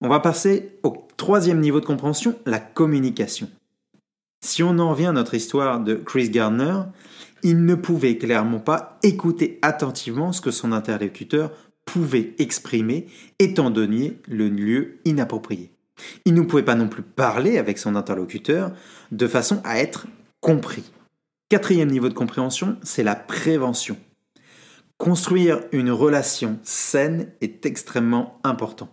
On 0.00 0.08
va 0.08 0.20
passer 0.20 0.78
au 0.82 1.06
troisième 1.16 1.60
niveau 1.60 1.80
de 1.80 1.86
compréhension, 1.86 2.38
la 2.46 2.60
communication. 2.60 3.50
Si 4.44 4.62
on 4.62 4.78
en 4.78 4.90
revient 4.90 5.06
à 5.06 5.12
notre 5.12 5.34
histoire 5.34 5.80
de 5.80 5.94
Chris 5.94 6.30
Gardner, 6.30 6.82
il 7.42 7.64
ne 7.64 7.74
pouvait 7.74 8.18
clairement 8.18 8.60
pas 8.60 8.98
écouter 9.02 9.58
attentivement 9.62 10.32
ce 10.32 10.40
que 10.40 10.50
son 10.50 10.72
interlocuteur 10.72 11.50
pouvait 11.86 12.34
exprimer 12.38 13.06
étant 13.38 13.70
donné 13.70 14.18
le 14.28 14.50
lieu 14.50 14.98
inapproprié. 15.06 15.70
Il 16.26 16.34
ne 16.34 16.42
pouvait 16.42 16.62
pas 16.62 16.74
non 16.74 16.88
plus 16.88 17.02
parler 17.02 17.56
avec 17.56 17.78
son 17.78 17.96
interlocuteur 17.96 18.72
de 19.12 19.26
façon 19.26 19.62
à 19.64 19.78
être 19.78 20.06
compris. 20.40 20.84
Quatrième 21.48 21.90
niveau 21.90 22.10
de 22.10 22.14
compréhension, 22.14 22.76
c'est 22.82 23.04
la 23.04 23.14
prévention. 23.14 23.96
Construire 24.98 25.60
une 25.72 25.90
relation 25.90 26.58
saine 26.62 27.30
est 27.40 27.64
extrêmement 27.64 28.38
important. 28.44 28.88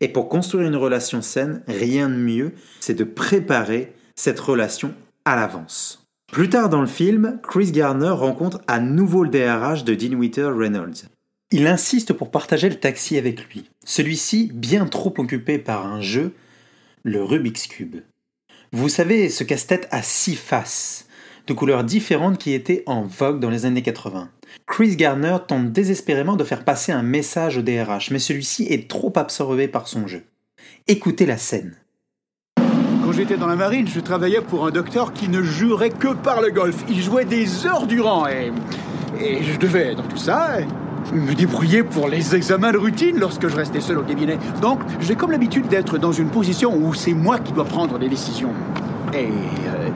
Et 0.00 0.08
pour 0.08 0.28
construire 0.28 0.68
une 0.68 0.76
relation 0.76 1.22
saine, 1.22 1.62
rien 1.66 2.08
de 2.08 2.14
mieux, 2.14 2.52
c'est 2.80 2.94
de 2.94 3.04
préparer 3.04 3.94
cette 4.16 4.38
relation 4.38 4.94
à 5.24 5.36
l'avance. 5.36 6.04
Plus 6.32 6.50
tard 6.50 6.68
dans 6.68 6.80
le 6.80 6.86
film, 6.86 7.40
Chris 7.42 7.72
Garner 7.72 8.10
rencontre 8.10 8.60
à 8.66 8.80
nouveau 8.80 9.24
le 9.24 9.30
DRH 9.30 9.84
de 9.84 10.14
Witter 10.14 10.50
Reynolds. 10.54 11.08
Il 11.50 11.66
insiste 11.66 12.12
pour 12.12 12.30
partager 12.30 12.68
le 12.68 12.74
taxi 12.74 13.16
avec 13.16 13.48
lui, 13.48 13.70
celui-ci 13.82 14.50
bien 14.52 14.84
trop 14.84 15.14
occupé 15.16 15.56
par 15.56 15.86
un 15.86 16.02
jeu, 16.02 16.34
le 17.04 17.24
Rubik's 17.24 17.68
Cube. 17.68 17.96
Vous 18.70 18.90
savez, 18.90 19.30
ce 19.30 19.44
casse-tête 19.44 19.88
à 19.90 20.02
six 20.02 20.36
faces, 20.36 21.08
de 21.46 21.54
couleurs 21.54 21.84
différentes 21.84 22.36
qui 22.36 22.52
étaient 22.52 22.82
en 22.84 23.00
vogue 23.00 23.40
dans 23.40 23.48
les 23.48 23.64
années 23.64 23.80
80. 23.80 24.28
Chris 24.66 24.94
Garner 24.96 25.38
tente 25.46 25.72
désespérément 25.72 26.36
de 26.36 26.44
faire 26.44 26.64
passer 26.64 26.92
un 26.92 27.02
message 27.02 27.56
au 27.56 27.62
DRH, 27.62 28.10
mais 28.10 28.18
celui-ci 28.18 28.66
est 28.68 28.86
trop 28.86 29.14
absorbé 29.16 29.68
par 29.68 29.88
son 29.88 30.06
jeu. 30.06 30.24
Écoutez 30.86 31.24
la 31.24 31.38
scène. 31.38 31.76
Quand 32.56 33.12
j'étais 33.12 33.38
dans 33.38 33.46
la 33.46 33.56
marine, 33.56 33.88
je 33.88 34.00
travaillais 34.00 34.42
pour 34.42 34.66
un 34.66 34.70
docteur 34.70 35.14
qui 35.14 35.30
ne 35.30 35.40
jurait 35.40 35.88
que 35.88 36.12
par 36.12 36.42
le 36.42 36.50
golf. 36.50 36.84
Il 36.90 37.00
jouait 37.00 37.24
des 37.24 37.64
heures 37.64 37.86
durant 37.86 38.28
et, 38.28 38.52
et 39.18 39.42
je 39.42 39.58
devais, 39.58 39.94
dans 39.94 40.06
tout 40.06 40.18
ça, 40.18 40.58
me 41.12 41.34
débrouiller 41.34 41.82
pour 41.82 42.08
les 42.08 42.34
examens 42.34 42.72
de 42.72 42.78
routine 42.78 43.18
lorsque 43.18 43.48
je 43.48 43.56
restais 43.56 43.80
seul 43.80 43.98
au 43.98 44.02
cabinet. 44.02 44.38
Donc, 44.60 44.80
j'ai 45.00 45.14
comme 45.14 45.30
l'habitude 45.30 45.68
d'être 45.68 45.98
dans 45.98 46.12
une 46.12 46.28
position 46.28 46.74
où 46.74 46.94
c'est 46.94 47.14
moi 47.14 47.38
qui 47.38 47.52
dois 47.52 47.64
prendre 47.64 47.98
des 47.98 48.08
décisions. 48.08 48.52
Et... 49.14 49.26
Euh, 49.26 49.88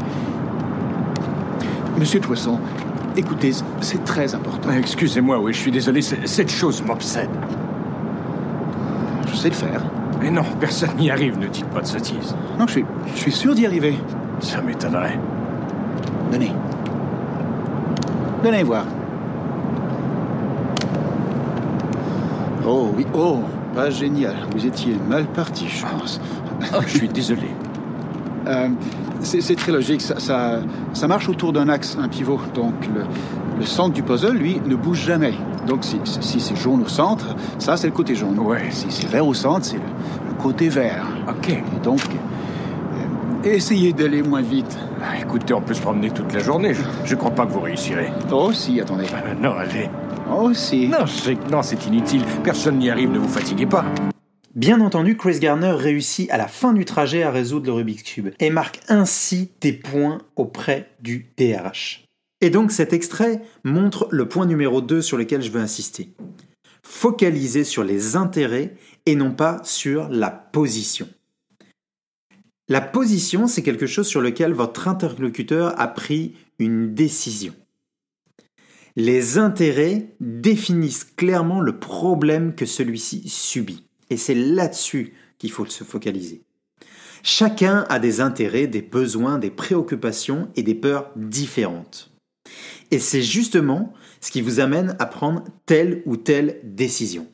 Monsieur 1.99 2.21
Toisson, 2.21 2.59
écoutez, 3.17 3.53
c'est 3.81 4.03
très 4.05 4.35
important. 4.35 4.71
Excusez-moi, 4.71 5.39
oui, 5.39 5.53
je 5.53 5.59
suis 5.59 5.71
désolé, 5.71 6.01
cette 6.03 6.51
chose 6.51 6.83
m'obsède. 6.83 7.29
Je 9.31 9.37
sais 9.37 9.51
le 9.51 9.55
faire. 9.55 9.83
Mais 10.21 10.31
non, 10.31 10.43
personne 10.59 10.97
n'y 10.97 11.11
arrive, 11.11 11.39
ne 11.39 11.47
dites 11.49 11.67
pas 11.67 11.81
de 11.81 11.87
sottises. 11.87 12.35
Non, 12.59 12.67
je 12.67 12.73
suis, 12.73 12.85
je 13.15 13.21
suis 13.21 13.33
sûr 13.33 13.55
d'y 13.55 13.67
arriver. 13.67 13.95
Ça 14.41 14.63
m'étonnerait. 14.63 15.19
Donnez. 16.33 16.53
Donnez 18.43 18.63
voir. 18.63 18.85
Oh 22.75 22.89
oui, 22.97 23.07
oh, 23.15 23.41
pas 23.75 23.91
génial. 23.91 24.35
Vous 24.51 24.65
étiez 24.65 24.97
mal 25.07 25.27
parti, 25.27 25.69
je 25.69 25.85
pense. 25.85 26.19
Oh, 26.75 26.79
je 26.87 26.97
suis 26.99 27.09
désolé. 27.09 27.49
Euh, 28.45 28.69
c'est 29.21 29.55
très 29.55 29.71
logique. 29.71 30.01
Ça, 30.01 30.19
ça, 30.19 31.07
marche 31.07 31.29
autour 31.29 31.53
d'un 31.53 31.69
axe, 31.69 31.97
un 32.03 32.09
pivot. 32.09 32.41
Donc 32.57 32.75
le, 32.93 33.03
le, 33.57 33.65
centre 33.65 33.95
du 33.95 34.03
puzzle, 34.03 34.37
lui, 34.37 34.61
ne 34.67 34.75
bouge 34.75 35.05
jamais. 35.07 35.35
Donc 35.69 35.85
si, 35.85 36.01
si 36.03 36.41
c'est 36.41 36.57
jaune 36.57 36.83
au 36.83 36.89
centre, 36.89 37.37
ça 37.61 37.77
c'est 37.77 37.87
le 37.87 37.93
côté 37.93 38.17
jaune. 38.17 38.41
Ouais. 38.41 38.65
Si 38.71 38.87
c'est 38.91 39.07
vert 39.07 39.29
au 39.29 39.33
centre, 39.33 39.65
c'est 39.65 39.77
le, 39.77 40.35
côté 40.43 40.69
vert. 40.69 41.07
Ok. 41.29 41.51
Et 41.51 41.63
donc, 41.85 42.01
euh, 42.01 43.49
essayez 43.49 43.93
d'aller 43.93 44.25
moins 44.25 44.43
vite. 44.43 44.77
Ah, 45.01 45.21
écoutez, 45.21 45.55
on 45.55 45.61
peut 45.61 45.75
se 45.75 45.81
promener 45.81 46.11
toute 46.11 46.35
la 46.35 46.41
journée. 46.41 46.75
Je, 47.05 47.15
ne 47.15 47.19
crois 47.21 47.31
pas 47.31 47.47
que 47.47 47.53
vous 47.53 47.61
réussirez. 47.61 48.11
Oh 48.33 48.53
si, 48.53 48.81
attendez. 48.81 49.07
Ah, 49.15 49.35
non, 49.41 49.53
allez. 49.53 49.89
Oh 50.35 50.51
non, 51.51 51.63
c'est 51.63 51.87
inutile. 51.87 52.23
Personne 52.43 52.79
n'y 52.79 52.89
arrive. 52.89 53.11
Ne 53.11 53.19
vous 53.19 53.29
fatiguez 53.29 53.67
pas. 53.67 53.85
Bien 54.55 54.81
entendu, 54.81 55.17
Chris 55.17 55.39
Garner 55.39 55.73
réussit 55.73 56.31
à 56.31 56.39
la 56.39 56.49
fin 56.49 56.73
du 56.73 56.85
trajet 56.85 57.23
à 57.23 57.31
résoudre 57.31 57.67
le 57.67 57.73
Rubik's 57.73 58.03
Cube 58.03 58.31
et 58.39 58.51
marque 58.51 58.81
ainsi 58.89 59.51
des 59.61 59.73
points 59.73 60.19
auprès 60.37 60.91
du 61.01 61.33
DRH. 61.37 62.05
Et 62.41 62.51
donc 62.51 62.73
cet 62.73 62.93
extrait 62.93 63.43
montre 63.65 64.09
le 64.11 64.27
point 64.27 64.47
numéro 64.47 64.81
2 64.81 65.03
sur 65.03 65.17
lequel 65.17 65.43
je 65.43 65.51
veux 65.51 65.61
insister. 65.61 66.15
Focaliser 66.83 67.65
sur 67.65 67.85
les 67.85 68.17
intérêts 68.17 68.75
et 69.07 69.15
non 69.15 69.33
pas 69.33 69.61
sur 69.65 70.09
la 70.09 70.31
position. 70.31 71.09
La 72.69 72.81
position, 72.81 73.47
c'est 73.47 73.63
quelque 73.63 73.87
chose 73.87 74.07
sur 74.07 74.21
lequel 74.21 74.53
votre 74.55 74.89
interlocuteur 74.89 75.79
a 75.79 75.89
pris 75.89 76.35
une 76.59 76.95
décision. 76.95 77.55
Les 78.97 79.39
intérêts 79.39 80.15
définissent 80.21 81.05
clairement 81.05 81.61
le 81.61 81.79
problème 81.79 82.55
que 82.55 82.67
celui-ci 82.67 83.29
subit. 83.29 83.85
Et 84.11 84.19
c'est 84.19 84.35
là-dessus 84.35 85.15
qu'il 85.39 85.51
faut 85.51 85.65
se 85.65 85.85
focaliser. 85.85 86.43
Chacun 87.23 87.87
a 87.89 87.99
des 87.99 88.21
intérêts, 88.21 88.67
des 88.67 88.83
besoins, 88.83 89.39
des 89.39 89.51
préoccupations 89.51 90.51
et 90.57 90.63
des 90.63 90.75
peurs 90.75 91.11
différentes. 91.17 92.11
Et 92.91 92.99
c'est 92.99 93.23
justement 93.23 93.95
ce 94.21 94.31
qui 94.31 94.43
vous 94.43 94.61
amène 94.61 94.97
à 94.99 95.07
prendre 95.07 95.45
telle 95.65 96.03
ou 96.05 96.17
telle 96.17 96.61
décision. 96.63 97.27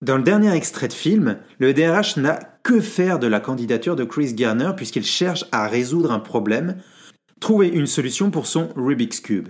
Dans 0.00 0.16
le 0.16 0.22
dernier 0.22 0.54
extrait 0.54 0.88
de 0.88 0.92
film, 0.92 1.38
le 1.58 1.74
DRH 1.74 2.16
n'a 2.16 2.38
que 2.62 2.80
faire 2.80 3.18
de 3.18 3.26
la 3.26 3.40
candidature 3.40 3.96
de 3.96 4.04
Chris 4.04 4.32
Garner 4.32 4.70
puisqu'il 4.76 5.04
cherche 5.04 5.44
à 5.52 5.68
résoudre 5.68 6.12
un 6.12 6.20
problème, 6.20 6.76
trouver 7.40 7.68
une 7.68 7.86
solution 7.86 8.30
pour 8.30 8.46
son 8.46 8.70
Rubik's 8.74 9.20
Cube. 9.20 9.48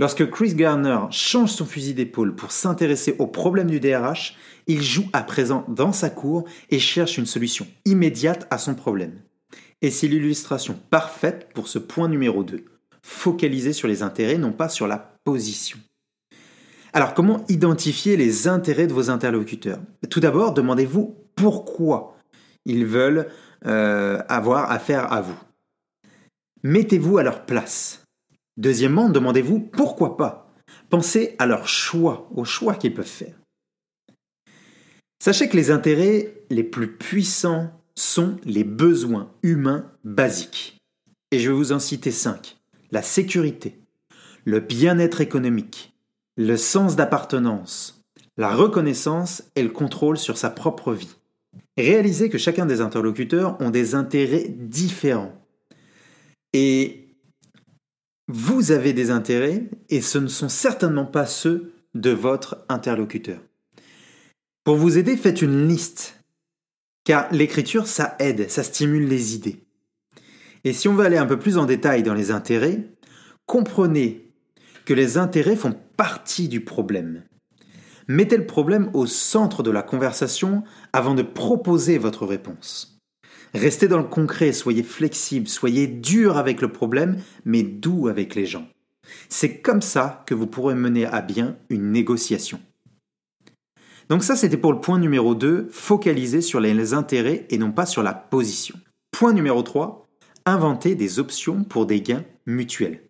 Lorsque 0.00 0.30
Chris 0.30 0.54
Garner 0.54 1.00
change 1.10 1.50
son 1.50 1.66
fusil 1.66 1.92
d'épaule 1.92 2.36
pour 2.36 2.52
s'intéresser 2.52 3.16
au 3.18 3.26
problème 3.26 3.68
du 3.68 3.80
DRH, 3.80 4.36
il 4.68 4.80
joue 4.80 5.06
à 5.12 5.24
présent 5.24 5.64
dans 5.66 5.92
sa 5.92 6.08
cour 6.08 6.44
et 6.70 6.78
cherche 6.78 7.18
une 7.18 7.26
solution 7.26 7.66
immédiate 7.84 8.46
à 8.50 8.58
son 8.58 8.76
problème. 8.76 9.18
Et 9.82 9.90
c'est 9.90 10.06
l'illustration 10.06 10.78
parfaite 10.90 11.48
pour 11.52 11.66
ce 11.66 11.80
point 11.80 12.08
numéro 12.08 12.44
2. 12.44 12.64
Focaliser 13.02 13.72
sur 13.72 13.88
les 13.88 14.02
intérêts, 14.02 14.38
non 14.38 14.52
pas 14.52 14.68
sur 14.68 14.86
la 14.86 15.16
position. 15.24 15.78
Alors 16.92 17.12
comment 17.12 17.44
identifier 17.48 18.16
les 18.16 18.46
intérêts 18.46 18.86
de 18.86 18.94
vos 18.94 19.10
interlocuteurs? 19.10 19.80
Tout 20.10 20.20
d'abord, 20.20 20.54
demandez-vous 20.54 21.16
pourquoi 21.34 22.16
ils 22.64 22.86
veulent 22.86 23.28
euh, 23.66 24.22
avoir 24.28 24.70
affaire 24.70 25.12
à 25.12 25.22
vous. 25.22 25.38
Mettez-vous 26.62 27.18
à 27.18 27.22
leur 27.24 27.46
place. 27.46 28.04
Deuxièmement, 28.58 29.08
demandez-vous 29.08 29.60
pourquoi 29.60 30.16
pas. 30.16 30.52
Pensez 30.90 31.36
à 31.38 31.46
leur 31.46 31.68
choix, 31.68 32.28
aux 32.34 32.44
choix 32.44 32.74
qu'ils 32.74 32.92
peuvent 32.92 33.06
faire. 33.06 33.38
Sachez 35.22 35.48
que 35.48 35.56
les 35.56 35.70
intérêts 35.70 36.34
les 36.50 36.64
plus 36.64 36.92
puissants 36.92 37.70
sont 37.94 38.36
les 38.44 38.64
besoins 38.64 39.30
humains 39.42 39.90
basiques. 40.04 40.76
Et 41.30 41.38
je 41.38 41.50
vais 41.50 41.56
vous 41.56 41.72
en 41.72 41.78
citer 41.78 42.10
cinq. 42.10 42.56
La 42.90 43.02
sécurité, 43.02 43.78
le 44.44 44.60
bien-être 44.60 45.20
économique, 45.20 45.92
le 46.36 46.56
sens 46.56 46.96
d'appartenance, 46.96 48.00
la 48.36 48.54
reconnaissance 48.54 49.42
et 49.56 49.62
le 49.62 49.68
contrôle 49.68 50.18
sur 50.18 50.38
sa 50.38 50.50
propre 50.50 50.92
vie. 50.92 51.16
Réalisez 51.76 52.28
que 52.28 52.38
chacun 52.38 52.66
des 52.66 52.80
interlocuteurs 52.80 53.60
ont 53.60 53.70
des 53.70 53.94
intérêts 53.94 54.48
différents. 54.48 55.34
Et 56.52 57.07
vous 58.28 58.72
avez 58.72 58.92
des 58.92 59.10
intérêts 59.10 59.64
et 59.88 60.02
ce 60.02 60.18
ne 60.18 60.28
sont 60.28 60.50
certainement 60.50 61.06
pas 61.06 61.26
ceux 61.26 61.72
de 61.94 62.10
votre 62.10 62.64
interlocuteur. 62.68 63.40
Pour 64.64 64.76
vous 64.76 64.98
aider, 64.98 65.16
faites 65.16 65.40
une 65.40 65.66
liste, 65.66 66.22
car 67.04 67.32
l'écriture, 67.32 67.86
ça 67.86 68.16
aide, 68.18 68.50
ça 68.50 68.62
stimule 68.62 69.08
les 69.08 69.34
idées. 69.34 69.64
Et 70.64 70.74
si 70.74 70.88
on 70.88 70.94
veut 70.94 71.06
aller 71.06 71.16
un 71.16 71.26
peu 71.26 71.38
plus 71.38 71.56
en 71.56 71.64
détail 71.64 72.02
dans 72.02 72.12
les 72.12 72.30
intérêts, 72.30 72.84
comprenez 73.46 74.30
que 74.84 74.92
les 74.92 75.16
intérêts 75.16 75.56
font 75.56 75.74
partie 75.96 76.48
du 76.48 76.60
problème. 76.60 77.24
Mettez 78.08 78.36
le 78.36 78.46
problème 78.46 78.90
au 78.92 79.06
centre 79.06 79.62
de 79.62 79.70
la 79.70 79.82
conversation 79.82 80.64
avant 80.92 81.14
de 81.14 81.22
proposer 81.22 81.96
votre 81.96 82.26
réponse. 82.26 82.97
Restez 83.54 83.88
dans 83.88 83.98
le 83.98 84.04
concret, 84.04 84.52
soyez 84.52 84.82
flexible, 84.82 85.48
soyez 85.48 85.86
dur 85.86 86.36
avec 86.36 86.60
le 86.60 86.68
problème, 86.68 87.20
mais 87.44 87.62
doux 87.62 88.08
avec 88.08 88.34
les 88.34 88.46
gens. 88.46 88.66
C'est 89.28 89.58
comme 89.60 89.82
ça 89.82 90.22
que 90.26 90.34
vous 90.34 90.46
pourrez 90.46 90.74
mener 90.74 91.06
à 91.06 91.22
bien 91.22 91.56
une 91.70 91.90
négociation. 91.92 92.60
Donc 94.08 94.24
ça, 94.24 94.36
c'était 94.36 94.56
pour 94.56 94.72
le 94.72 94.80
point 94.80 94.98
numéro 94.98 95.34
2, 95.34 95.68
focaliser 95.70 96.40
sur 96.40 96.60
les 96.60 96.94
intérêts 96.94 97.46
et 97.50 97.58
non 97.58 97.72
pas 97.72 97.86
sur 97.86 98.02
la 98.02 98.14
position. 98.14 98.74
Point 99.10 99.32
numéro 99.32 99.62
3, 99.62 100.08
inventer 100.46 100.94
des 100.94 101.18
options 101.18 101.64
pour 101.64 101.86
des 101.86 102.00
gains 102.00 102.24
mutuels. 102.46 103.02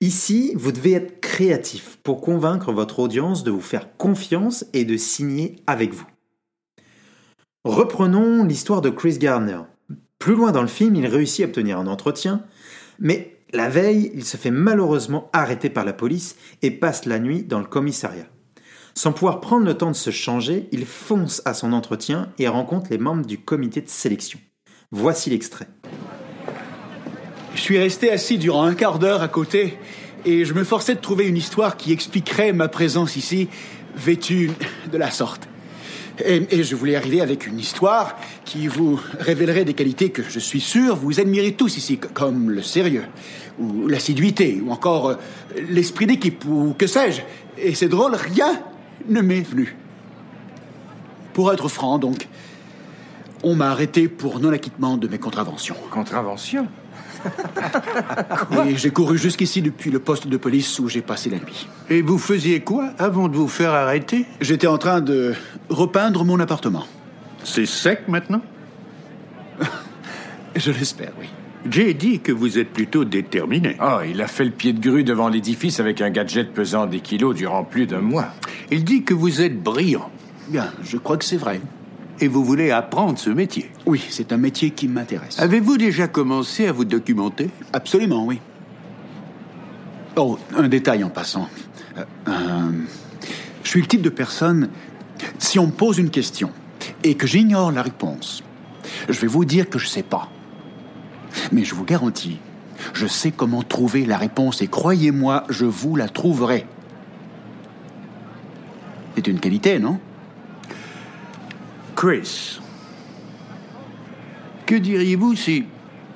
Ici, 0.00 0.52
vous 0.56 0.72
devez 0.72 0.92
être 0.92 1.20
créatif 1.20 1.98
pour 2.02 2.20
convaincre 2.20 2.72
votre 2.72 2.98
audience 2.98 3.44
de 3.44 3.50
vous 3.50 3.60
faire 3.60 3.96
confiance 3.96 4.64
et 4.72 4.84
de 4.84 4.96
signer 4.96 5.56
avec 5.66 5.92
vous. 5.92 6.06
Reprenons 7.64 8.42
l'histoire 8.42 8.80
de 8.80 8.90
Chris 8.90 9.18
Gardner. 9.18 9.60
Plus 10.18 10.34
loin 10.34 10.50
dans 10.50 10.62
le 10.62 10.68
film, 10.68 10.96
il 10.96 11.06
réussit 11.06 11.44
à 11.44 11.48
obtenir 11.48 11.78
un 11.78 11.86
entretien, 11.86 12.42
mais 12.98 13.36
la 13.52 13.68
veille, 13.68 14.10
il 14.14 14.24
se 14.24 14.36
fait 14.36 14.50
malheureusement 14.50 15.30
arrêter 15.32 15.70
par 15.70 15.84
la 15.84 15.92
police 15.92 16.34
et 16.62 16.72
passe 16.72 17.06
la 17.06 17.20
nuit 17.20 17.44
dans 17.44 17.60
le 17.60 17.66
commissariat. 17.66 18.26
Sans 18.94 19.12
pouvoir 19.12 19.40
prendre 19.40 19.64
le 19.64 19.74
temps 19.74 19.92
de 19.92 19.96
se 19.96 20.10
changer, 20.10 20.68
il 20.72 20.86
fonce 20.86 21.40
à 21.44 21.54
son 21.54 21.72
entretien 21.72 22.32
et 22.40 22.48
rencontre 22.48 22.90
les 22.90 22.98
membres 22.98 23.24
du 23.24 23.38
comité 23.38 23.80
de 23.80 23.88
sélection. 23.88 24.40
Voici 24.90 25.30
l'extrait. 25.30 25.68
Je 27.54 27.60
suis 27.60 27.78
resté 27.78 28.10
assis 28.10 28.38
durant 28.38 28.64
un 28.64 28.74
quart 28.74 28.98
d'heure 28.98 29.22
à 29.22 29.28
côté 29.28 29.78
et 30.24 30.44
je 30.44 30.54
me 30.54 30.64
forçais 30.64 30.96
de 30.96 31.00
trouver 31.00 31.28
une 31.28 31.36
histoire 31.36 31.76
qui 31.76 31.92
expliquerait 31.92 32.52
ma 32.52 32.66
présence 32.66 33.14
ici, 33.14 33.48
vêtue 33.94 34.50
de 34.90 34.98
la 34.98 35.12
sorte. 35.12 35.51
Et, 36.24 36.62
je 36.62 36.76
voulais 36.76 36.96
arriver 36.96 37.20
avec 37.20 37.46
une 37.46 37.58
histoire 37.58 38.16
qui 38.44 38.66
vous 38.66 39.00
révélerait 39.18 39.64
des 39.64 39.74
qualités 39.74 40.10
que 40.10 40.22
je 40.22 40.38
suis 40.38 40.60
sûr 40.60 40.96
vous 40.96 41.20
admirez 41.20 41.52
tous 41.52 41.76
ici, 41.76 41.98
comme 41.98 42.50
le 42.50 42.62
sérieux, 42.62 43.04
ou 43.58 43.88
l'assiduité, 43.88 44.62
ou 44.64 44.70
encore 44.70 45.10
euh, 45.10 45.14
l'esprit 45.68 46.06
d'équipe, 46.06 46.44
ou 46.44 46.74
que 46.76 46.86
sais-je. 46.86 47.22
Et 47.58 47.74
c'est 47.74 47.88
drôle, 47.88 48.14
rien 48.14 48.60
ne 49.08 49.20
m'est 49.20 49.40
venu. 49.40 49.76
Pour 51.32 51.52
être 51.52 51.68
franc, 51.68 51.98
donc, 51.98 52.28
on 53.42 53.54
m'a 53.54 53.70
arrêté 53.70 54.08
pour 54.08 54.38
non-acquittement 54.38 54.96
de 54.96 55.08
mes 55.08 55.18
contraventions. 55.18 55.76
Contraventions? 55.90 56.68
Et 58.66 58.76
j'ai 58.76 58.90
couru 58.90 59.18
jusqu'ici 59.18 59.62
depuis 59.62 59.90
le 59.90 59.98
poste 59.98 60.26
de 60.26 60.36
police 60.36 60.78
où 60.78 60.88
j'ai 60.88 61.02
passé 61.02 61.30
la 61.30 61.38
nuit. 61.38 61.68
Et 61.90 62.02
vous 62.02 62.18
faisiez 62.18 62.60
quoi 62.60 62.90
avant 62.98 63.28
de 63.28 63.36
vous 63.36 63.48
faire 63.48 63.72
arrêter? 63.72 64.26
J'étais 64.40 64.66
en 64.66 64.78
train 64.78 65.00
de 65.00 65.34
repeindre 65.68 66.24
mon 66.24 66.40
appartement. 66.40 66.86
C'est 67.44 67.66
sec 67.66 68.08
maintenant? 68.08 68.42
Je 70.56 70.70
l'espère, 70.70 71.12
oui. 71.20 71.28
J'ai 71.70 71.94
dit 71.94 72.18
que 72.18 72.32
vous 72.32 72.58
êtes 72.58 72.70
plutôt 72.70 73.04
déterminé. 73.04 73.76
Oh, 73.80 73.98
il 74.08 74.20
a 74.20 74.26
fait 74.26 74.44
le 74.44 74.50
pied 74.50 74.72
de 74.72 74.80
grue 74.80 75.04
devant 75.04 75.28
l'édifice 75.28 75.78
avec 75.78 76.00
un 76.00 76.10
gadget 76.10 76.52
pesant 76.52 76.86
des 76.86 77.00
kilos 77.00 77.36
durant 77.36 77.62
plus 77.62 77.86
d'un 77.86 78.00
mois. 78.00 78.28
Il 78.70 78.84
dit 78.84 79.04
que 79.04 79.14
vous 79.14 79.40
êtes 79.40 79.62
brillant. 79.62 80.10
Bien, 80.48 80.72
je 80.82 80.96
crois 80.96 81.16
que 81.16 81.24
c'est 81.24 81.36
vrai. 81.36 81.60
Et 82.22 82.28
vous 82.28 82.44
voulez 82.44 82.70
apprendre 82.70 83.18
ce 83.18 83.30
métier 83.30 83.68
Oui, 83.84 84.00
c'est 84.08 84.32
un 84.32 84.36
métier 84.36 84.70
qui 84.70 84.86
m'intéresse. 84.86 85.40
Avez-vous 85.40 85.76
déjà 85.76 86.06
commencé 86.06 86.68
à 86.68 86.72
vous 86.72 86.84
documenter? 86.84 87.50
Absolument, 87.72 88.24
oui. 88.24 88.38
Oh, 90.14 90.38
un 90.56 90.68
détail 90.68 91.02
en 91.02 91.08
passant. 91.08 91.48
Euh, 91.98 92.04
euh, 92.28 92.70
je 93.64 93.68
suis 93.68 93.80
le 93.80 93.88
type 93.88 94.02
de 94.02 94.08
personne, 94.08 94.68
si 95.40 95.58
on 95.58 95.66
me 95.66 95.72
pose 95.72 95.98
une 95.98 96.10
question 96.10 96.52
et 97.02 97.16
que 97.16 97.26
j'ignore 97.26 97.72
la 97.72 97.82
réponse, 97.82 98.44
je 99.08 99.18
vais 99.18 99.26
vous 99.26 99.44
dire 99.44 99.68
que 99.68 99.80
je 99.80 99.86
ne 99.86 99.90
sais 99.90 100.04
pas. 100.04 100.28
Mais 101.50 101.64
je 101.64 101.74
vous 101.74 101.84
garantis, 101.84 102.38
je 102.92 103.08
sais 103.08 103.32
comment 103.32 103.64
trouver 103.64 104.06
la 104.06 104.16
réponse 104.16 104.62
et 104.62 104.68
croyez-moi, 104.68 105.42
je 105.48 105.64
vous 105.64 105.96
la 105.96 106.08
trouverai. 106.08 106.66
C'est 109.16 109.26
une 109.26 109.40
qualité, 109.40 109.80
non? 109.80 109.98
Chris, 111.94 112.60
que 114.66 114.74
diriez-vous 114.74 115.36
si 115.36 115.64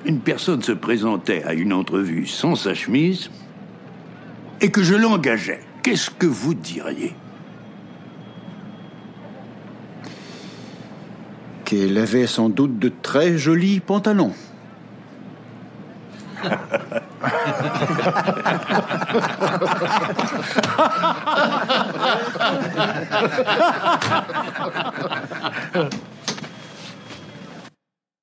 une 0.05 0.19
personne 0.19 0.61
se 0.61 0.71
présentait 0.71 1.43
à 1.43 1.53
une 1.53 1.73
entrevue 1.73 2.25
sans 2.25 2.55
sa 2.55 2.73
chemise 2.73 3.29
et 4.61 4.71
que 4.71 4.83
je 4.83 4.95
l'engageais? 4.95 5.61
Qu'est-ce 5.83 6.09
que 6.09 6.25
vous 6.25 6.53
diriez? 6.53 7.13
Qu'elle 11.65 11.97
avait 11.97 12.27
sans 12.27 12.49
doute 12.49 12.79
de 12.79 12.91
très 13.01 13.37
jolis 13.37 13.79
pantalons. 13.79 14.33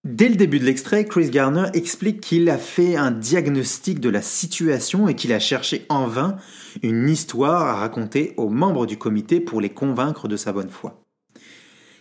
Dès 0.05 0.29
le 0.29 0.37
début 0.37 0.61
de 0.61 0.65
l'extrait, 0.65 1.07
Chris 1.07 1.31
Garner 1.31 1.65
explique 1.73 2.21
qu'il 2.21 2.49
a 2.51 2.59
fait 2.59 2.95
un 2.95 3.11
diagnostic 3.11 4.01
de 4.01 4.11
la 4.11 4.23
situation 4.23 5.09
et 5.09 5.17
qu'il 5.17 5.33
a 5.33 5.41
cherché 5.41 5.87
en 5.89 6.07
vain 6.07 6.37
une 6.83 7.09
histoire 7.09 7.63
à 7.63 7.75
raconter 7.75 8.35
aux 8.37 8.49
membres 8.49 8.87
du 8.87 8.97
comité 8.97 9.41
pour 9.41 9.61
les 9.61 9.71
convaincre 9.71 10.29
de 10.29 10.37
sa 10.37 10.53
bonne 10.53 10.71
foi. 10.71 11.03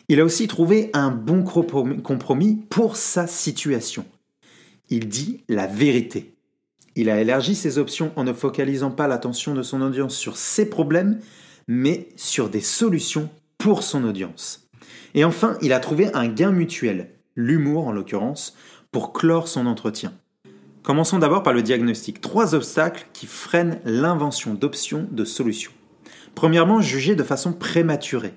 Il 0.10 0.20
a 0.20 0.26
aussi 0.26 0.48
trouvé 0.48 0.92
un 0.94 1.10
bon 1.12 1.44
compromis 1.44 2.56
pour 2.70 2.98
sa 2.98 3.26
situation. 3.26 4.06
Il 4.94 5.10
dit 5.10 5.44
la 5.50 5.66
vérité. 5.66 6.36
Il 6.96 7.10
a 7.10 7.20
élargi 7.20 7.56
ses 7.56 7.80
options 7.80 8.12
en 8.16 8.24
ne 8.24 8.32
focalisant 8.32 8.92
pas 8.92 9.08
l'attention 9.08 9.56
de 9.56 9.64
son 9.64 9.82
audience 9.82 10.16
sur 10.16 10.38
ses 10.38 10.70
problèmes, 10.70 11.20
mais 11.68 12.10
sur 12.16 12.48
des 12.48 12.62
solutions 12.62 13.28
pour 13.58 13.82
son 13.82 14.04
audience. 14.04 14.70
Et 15.16 15.26
enfin, 15.26 15.58
il 15.64 15.74
a 15.74 15.80
trouvé 15.80 16.14
un 16.14 16.28
gain 16.28 16.52
mutuel, 16.52 17.10
l'humour 17.36 17.88
en 17.88 17.92
l'occurrence, 17.92 18.56
pour 18.92 19.14
clore 19.14 19.48
son 19.48 19.66
entretien. 19.66 20.14
Commençons 20.84 21.18
d'abord 21.18 21.42
par 21.42 21.54
le 21.54 21.64
diagnostic. 21.64 22.22
Trois 22.22 22.54
obstacles 22.54 23.08
qui 23.14 23.26
freinent 23.26 23.80
l'invention 23.86 24.54
d'options 24.54 25.08
de 25.10 25.26
solutions. 25.26 25.72
Premièrement, 26.36 26.82
juger 26.82 27.16
de 27.16 27.24
façon 27.24 27.52
prématurée. 27.52 28.36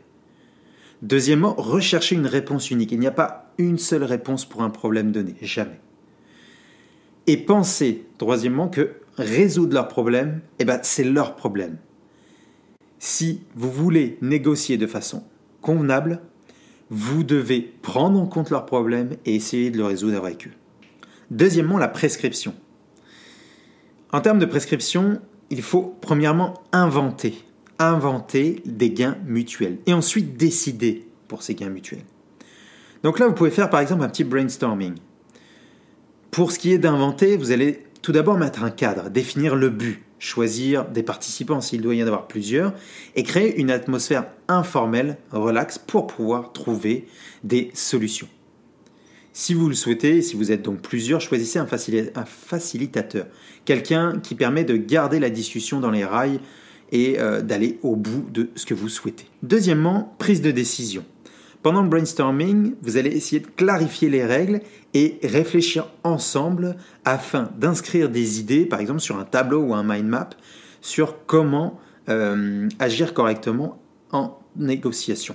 Deuxièmement, 1.02 1.54
rechercher 1.58 2.14
une 2.14 2.26
réponse 2.26 2.70
unique. 2.70 2.92
Il 2.92 3.00
n'y 3.00 3.06
a 3.06 3.10
pas 3.10 3.52
une 3.58 3.76
seule 3.76 4.04
réponse 4.04 4.46
pour 4.46 4.62
un 4.62 4.70
problème 4.70 5.12
donné, 5.12 5.36
jamais. 5.42 5.82
Et 7.26 7.36
penser, 7.36 8.06
troisièmement, 8.18 8.68
que 8.68 8.92
résoudre 9.16 9.74
leurs 9.74 9.88
problèmes, 9.88 10.40
eh 10.58 10.64
ben, 10.64 10.80
c'est 10.82 11.04
leur 11.04 11.36
problème. 11.36 11.78
Si 12.98 13.42
vous 13.54 13.70
voulez 13.70 14.18
négocier 14.22 14.76
de 14.76 14.86
façon 14.86 15.24
convenable, 15.60 16.20
vous 16.90 17.24
devez 17.24 17.60
prendre 17.60 18.20
en 18.20 18.26
compte 18.26 18.50
leurs 18.50 18.66
problèmes 18.66 19.16
et 19.24 19.34
essayer 19.34 19.70
de 19.70 19.78
le 19.78 19.84
résoudre 19.84 20.16
avec 20.16 20.46
eux. 20.46 20.52
Deuxièmement, 21.30 21.78
la 21.78 21.88
prescription. 21.88 22.54
En 24.12 24.20
termes 24.20 24.38
de 24.38 24.46
prescription, 24.46 25.20
il 25.50 25.62
faut 25.62 25.96
premièrement 26.00 26.54
inventer, 26.72 27.34
inventer 27.78 28.62
des 28.64 28.90
gains 28.90 29.18
mutuels 29.26 29.78
et 29.86 29.92
ensuite 29.92 30.36
décider 30.36 31.08
pour 31.26 31.42
ces 31.42 31.54
gains 31.54 31.68
mutuels. 31.68 32.04
Donc 33.02 33.18
là, 33.18 33.26
vous 33.26 33.34
pouvez 33.34 33.50
faire 33.50 33.68
par 33.68 33.80
exemple 33.80 34.04
un 34.04 34.08
petit 34.08 34.24
brainstorming. 34.24 34.94
Pour 36.36 36.52
ce 36.52 36.58
qui 36.58 36.70
est 36.70 36.76
d'inventer, 36.76 37.38
vous 37.38 37.50
allez 37.50 37.86
tout 38.02 38.12
d'abord 38.12 38.36
mettre 38.36 38.62
un 38.62 38.68
cadre, 38.68 39.08
définir 39.08 39.56
le 39.56 39.70
but, 39.70 40.04
choisir 40.18 40.84
des 40.84 41.02
participants 41.02 41.62
s'il 41.62 41.80
doit 41.80 41.94
y 41.94 42.02
en 42.02 42.06
avoir 42.06 42.28
plusieurs, 42.28 42.74
et 43.14 43.22
créer 43.22 43.58
une 43.58 43.70
atmosphère 43.70 44.26
informelle, 44.46 45.16
relaxe, 45.32 45.78
pour 45.78 46.06
pouvoir 46.06 46.52
trouver 46.52 47.06
des 47.42 47.70
solutions. 47.72 48.28
Si 49.32 49.54
vous 49.54 49.66
le 49.66 49.74
souhaitez, 49.74 50.20
si 50.20 50.36
vous 50.36 50.52
êtes 50.52 50.60
donc 50.60 50.82
plusieurs, 50.82 51.22
choisissez 51.22 51.58
un, 51.58 51.66
facilitateur, 52.26 53.28
quelqu'un 53.64 54.20
qui 54.22 54.34
permet 54.34 54.64
de 54.64 54.76
garder 54.76 55.18
la 55.18 55.30
discussion 55.30 55.80
dans 55.80 55.90
les 55.90 56.04
rails 56.04 56.40
et 56.92 57.18
euh, 57.18 57.40
d'aller 57.40 57.78
au 57.82 57.96
bout 57.96 58.26
de 58.30 58.50
ce 58.56 58.66
que 58.66 58.74
vous 58.74 58.90
souhaitez. 58.90 59.24
Deuxièmement, 59.42 60.14
prise 60.18 60.42
de 60.42 60.50
décision. 60.50 61.02
Pendant 61.66 61.82
le 61.82 61.88
brainstorming, 61.88 62.76
vous 62.80 62.96
allez 62.96 63.10
essayer 63.10 63.40
de 63.40 63.48
clarifier 63.48 64.08
les 64.08 64.24
règles 64.24 64.60
et 64.94 65.18
réfléchir 65.24 65.88
ensemble 66.04 66.76
afin 67.04 67.50
d'inscrire 67.58 68.08
des 68.08 68.38
idées, 68.38 68.66
par 68.66 68.78
exemple 68.78 69.00
sur 69.00 69.18
un 69.18 69.24
tableau 69.24 69.62
ou 69.62 69.74
un 69.74 69.82
mind 69.82 70.06
map, 70.06 70.30
sur 70.80 71.26
comment 71.26 71.80
euh, 72.08 72.68
agir 72.78 73.14
correctement 73.14 73.82
en 74.12 74.38
négociation. 74.54 75.34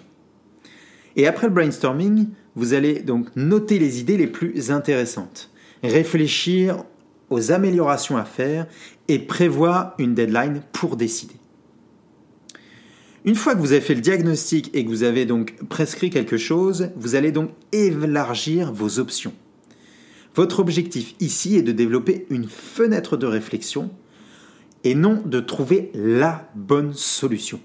Et 1.17 1.27
après 1.27 1.47
le 1.47 1.53
brainstorming, 1.53 2.29
vous 2.55 2.73
allez 2.73 3.01
donc 3.01 3.27
noter 3.35 3.77
les 3.77 3.99
idées 3.99 4.15
les 4.15 4.27
plus 4.27 4.71
intéressantes, 4.71 5.51
réfléchir 5.83 6.85
aux 7.29 7.51
améliorations 7.51 8.15
à 8.15 8.23
faire 8.23 8.67
et 9.09 9.19
prévoir 9.19 9.95
une 9.97 10.13
deadline 10.13 10.61
pour 10.71 10.95
décider. 10.95 11.40
Une 13.23 13.35
fois 13.35 13.53
que 13.53 13.59
vous 13.59 13.71
avez 13.71 13.81
fait 13.81 13.93
le 13.93 14.01
diagnostic 14.01 14.71
et 14.73 14.83
que 14.83 14.89
vous 14.89 15.03
avez 15.03 15.25
donc 15.25 15.55
prescrit 15.69 16.09
quelque 16.09 16.37
chose, 16.37 16.89
vous 16.95 17.13
allez 17.13 17.31
donc 17.31 17.51
élargir 17.71 18.73
vos 18.73 18.97
options. 18.97 19.33
Votre 20.33 20.59
objectif 20.59 21.13
ici 21.19 21.55
est 21.55 21.61
de 21.61 21.71
développer 21.71 22.25
une 22.31 22.47
fenêtre 22.47 23.17
de 23.17 23.27
réflexion 23.27 23.91
et 24.83 24.95
non 24.95 25.21
de 25.23 25.39
trouver 25.39 25.91
la 25.93 26.49
bonne 26.55 26.93
solution. 26.95 27.59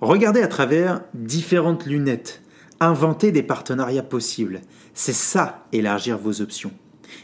Regardez 0.00 0.42
à 0.42 0.48
travers 0.48 1.00
différentes 1.14 1.86
lunettes, 1.86 2.40
inventez 2.78 3.32
des 3.32 3.42
partenariats 3.42 4.04
possibles. 4.04 4.60
C'est 4.92 5.14
ça, 5.14 5.66
élargir 5.72 6.16
vos 6.16 6.42
options. 6.42 6.72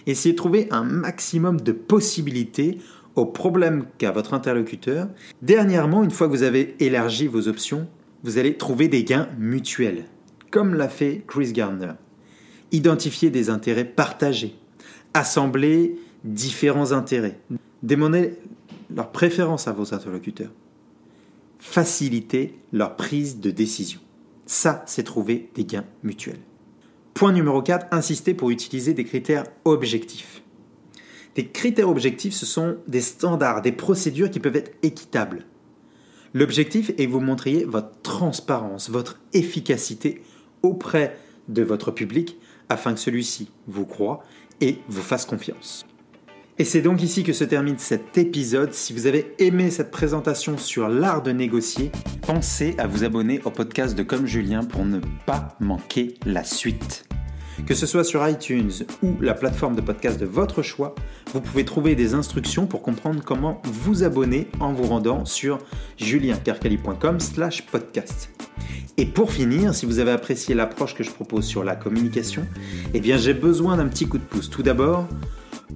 Essayez 0.07 0.33
de 0.33 0.39
trouver 0.39 0.67
un 0.73 0.83
maximum 0.83 1.61
de 1.61 1.73
possibilités 1.73 2.79
aux 3.17 3.27
problèmes 3.27 3.87
qu'a 3.99 4.11
votre 4.11 4.35
interlocuteur. 4.35 5.09
Dernièrement, 5.43 6.03
une 6.03 6.11
fois 6.11 6.27
que 6.27 6.33
vous 6.33 6.43
avez 6.43 6.77
élargi 6.81 7.27
vos 7.27 7.49
options, 7.49 7.89
vous 8.23 8.39
allez 8.39 8.57
trouver 8.57 8.89
des 8.89 9.05
gains 9.05 9.29
mutuels, 9.39 10.05
comme 10.51 10.75
l'a 10.75 10.89
fait 10.89 11.23
Chris 11.27 11.53
Gardner. 11.53 11.93
Identifier 12.73 13.31
des 13.31 13.51
intérêts 13.51 13.85
partagés, 13.85 14.55
assembler 15.15 15.97
différents 16.25 16.93
intérêts, 16.93 17.39
démontrer 17.83 18.39
leur 18.95 19.11
préférence 19.11 19.69
à 19.69 19.73
vos 19.73 19.95
interlocuteurs, 19.95 20.53
faciliter 21.59 22.59
leur 22.73 22.97
prise 22.97 23.41
de 23.41 23.51
décision. 23.51 24.01
Ça, 24.47 24.83
c'est 24.87 25.05
trouver 25.05 25.51
des 25.55 25.65
gains 25.65 25.85
mutuels. 26.03 26.41
Point 27.15 27.33
numéro 27.33 27.63
4, 27.63 27.89
insister 27.93 28.35
pour 28.35 28.51
utiliser 28.51 28.95
des 28.95 29.05
critères 29.05 29.45
objectifs. 29.65 30.40
Des 31.35 31.47
critères 31.47 31.89
objectifs, 31.89 32.35
ce 32.35 32.47
sont 32.47 32.77
des 32.89 33.01
standards, 33.01 33.63
des 33.63 33.73
procédures 33.73 34.31
qui 34.31 34.41
peuvent 34.41 34.57
être 34.57 34.73
équitables. 34.83 35.45
L'objectif 36.35 36.91
est 36.91 37.07
que 37.07 37.11
vous 37.11 37.21
montriez 37.21 37.65
votre 37.65 38.01
transparence, 38.03 38.91
votre 38.91 39.19
efficacité 39.33 40.23
auprès 40.63 41.17
de 41.49 41.63
votre 41.63 41.91
public 41.91 42.39
afin 42.69 42.95
que 42.95 43.01
celui-ci 43.01 43.51
vous 43.67 43.87
croit 43.87 44.23
et 44.61 44.79
vous 44.89 45.03
fasse 45.03 45.25
confiance. 45.25 45.87
Et 46.59 46.65
c'est 46.65 46.83
donc 46.83 47.03
ici 47.03 47.25
que 47.25 47.33
se 47.33 47.45
termine 47.45 47.79
cet 47.79 48.19
épisode. 48.19 48.75
Si 48.75 48.93
vous 48.93 49.07
avez 49.07 49.35
aimé 49.39 49.71
cette 49.71 49.91
présentation 49.91 50.59
sur 50.59 50.89
l'art 50.89 51.23
de 51.23 51.33
négocier, 51.33 51.91
pensez 52.21 52.75
à 52.77 52.87
vous 52.87 53.03
abonner 53.03 53.41
au 53.45 53.51
podcast 53.51 53.97
de 53.97 54.03
Comme 54.03 54.27
Julien 54.27 54.63
pour 54.63 54.85
ne 54.85 55.01
pas 55.25 55.57
manquer 55.59 56.15
la 56.27 56.45
suite. 56.45 57.09
Que 57.67 57.75
ce 57.75 57.87
soit 57.87 58.05
sur 58.05 58.27
iTunes 58.29 58.73
ou 59.03 59.17
la 59.21 59.35
plateforme 59.35 59.77
de 59.77 59.81
podcast 59.81 60.19
de 60.19 60.27
votre 60.27 60.63
choix, 60.63 60.95
vous 61.33 61.41
pouvez 61.41 61.65
trouver 61.65 61.95
des 61.95 62.15
instructions 62.15 62.67
pour 62.67 62.83
comprendre 62.83 63.23
comment 63.25 63.63
vous 63.65 64.03
abonner 64.03 64.49
en 64.59 64.73
vous 64.73 64.85
rendant 64.85 65.25
sur 65.25 65.59
juliencarcali.com 65.97 67.21
slash 67.21 67.67
podcast. 67.67 68.31
Et 68.97 69.07
pour 69.07 69.33
finir, 69.33 69.75
si 69.75 69.87
vous 69.87 69.99
avez 69.99 70.11
apprécié 70.11 70.55
l'approche 70.55 70.95
que 70.95 71.05
je 71.05 71.11
propose 71.11 71.45
sur 71.45 71.65
la 71.65 71.77
communication, 71.77 72.47
eh 72.93 73.01
bien 73.01 73.17
j'ai 73.17 73.35
besoin 73.35 73.77
d'un 73.77 73.89
petit 73.89 74.07
coup 74.07 74.19
de 74.19 74.25
pouce. 74.25 74.51
Tout 74.51 74.63
d'abord, 74.63 75.07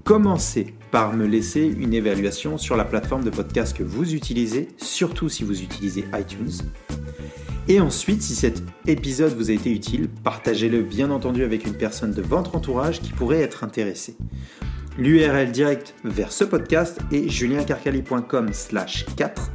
commencez 0.04 0.74
par 0.90 1.14
me 1.14 1.26
laisser 1.26 1.62
une 1.62 1.94
évaluation 1.94 2.58
sur 2.58 2.76
la 2.76 2.84
plateforme 2.84 3.24
de 3.24 3.30
podcast 3.30 3.76
que 3.76 3.82
vous 3.82 4.14
utilisez, 4.14 4.68
surtout 4.76 5.28
si 5.28 5.42
vous 5.44 5.62
utilisez 5.62 6.04
iTunes. 6.14 6.52
Et 7.66 7.80
ensuite, 7.80 8.20
si 8.20 8.34
cet 8.34 8.62
épisode 8.86 9.34
vous 9.34 9.50
a 9.50 9.54
été 9.54 9.70
utile, 9.70 10.08
partagez-le 10.22 10.82
bien 10.82 11.10
entendu 11.10 11.42
avec 11.42 11.66
une 11.66 11.74
personne 11.74 12.12
de 12.12 12.20
votre 12.20 12.54
entourage 12.54 13.00
qui 13.00 13.12
pourrait 13.12 13.40
être 13.40 13.64
intéressée. 13.64 14.16
L'URL 14.98 15.50
direct 15.50 15.94
vers 16.04 16.30
ce 16.30 16.44
podcast 16.44 17.00
est 17.10 17.28
juliencarcali.com 17.28 18.52
slash 18.52 19.06
4. 19.16 19.50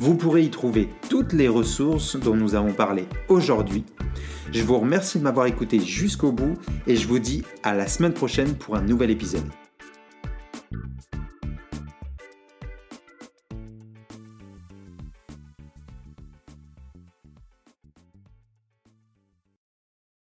Vous 0.00 0.16
pourrez 0.16 0.42
y 0.42 0.50
trouver 0.50 0.88
toutes 1.10 1.34
les 1.34 1.48
ressources 1.48 2.16
dont 2.16 2.34
nous 2.34 2.54
avons 2.54 2.72
parlé 2.72 3.04
aujourd'hui. 3.28 3.84
Je 4.52 4.62
vous 4.62 4.78
remercie 4.78 5.18
de 5.18 5.24
m'avoir 5.24 5.46
écouté 5.46 5.78
jusqu'au 5.78 6.32
bout 6.32 6.54
et 6.86 6.96
je 6.96 7.06
vous 7.06 7.18
dis 7.18 7.42
à 7.62 7.74
la 7.74 7.86
semaine 7.86 8.14
prochaine 8.14 8.54
pour 8.54 8.76
un 8.76 8.82
nouvel 8.82 9.10
épisode. 9.10 9.44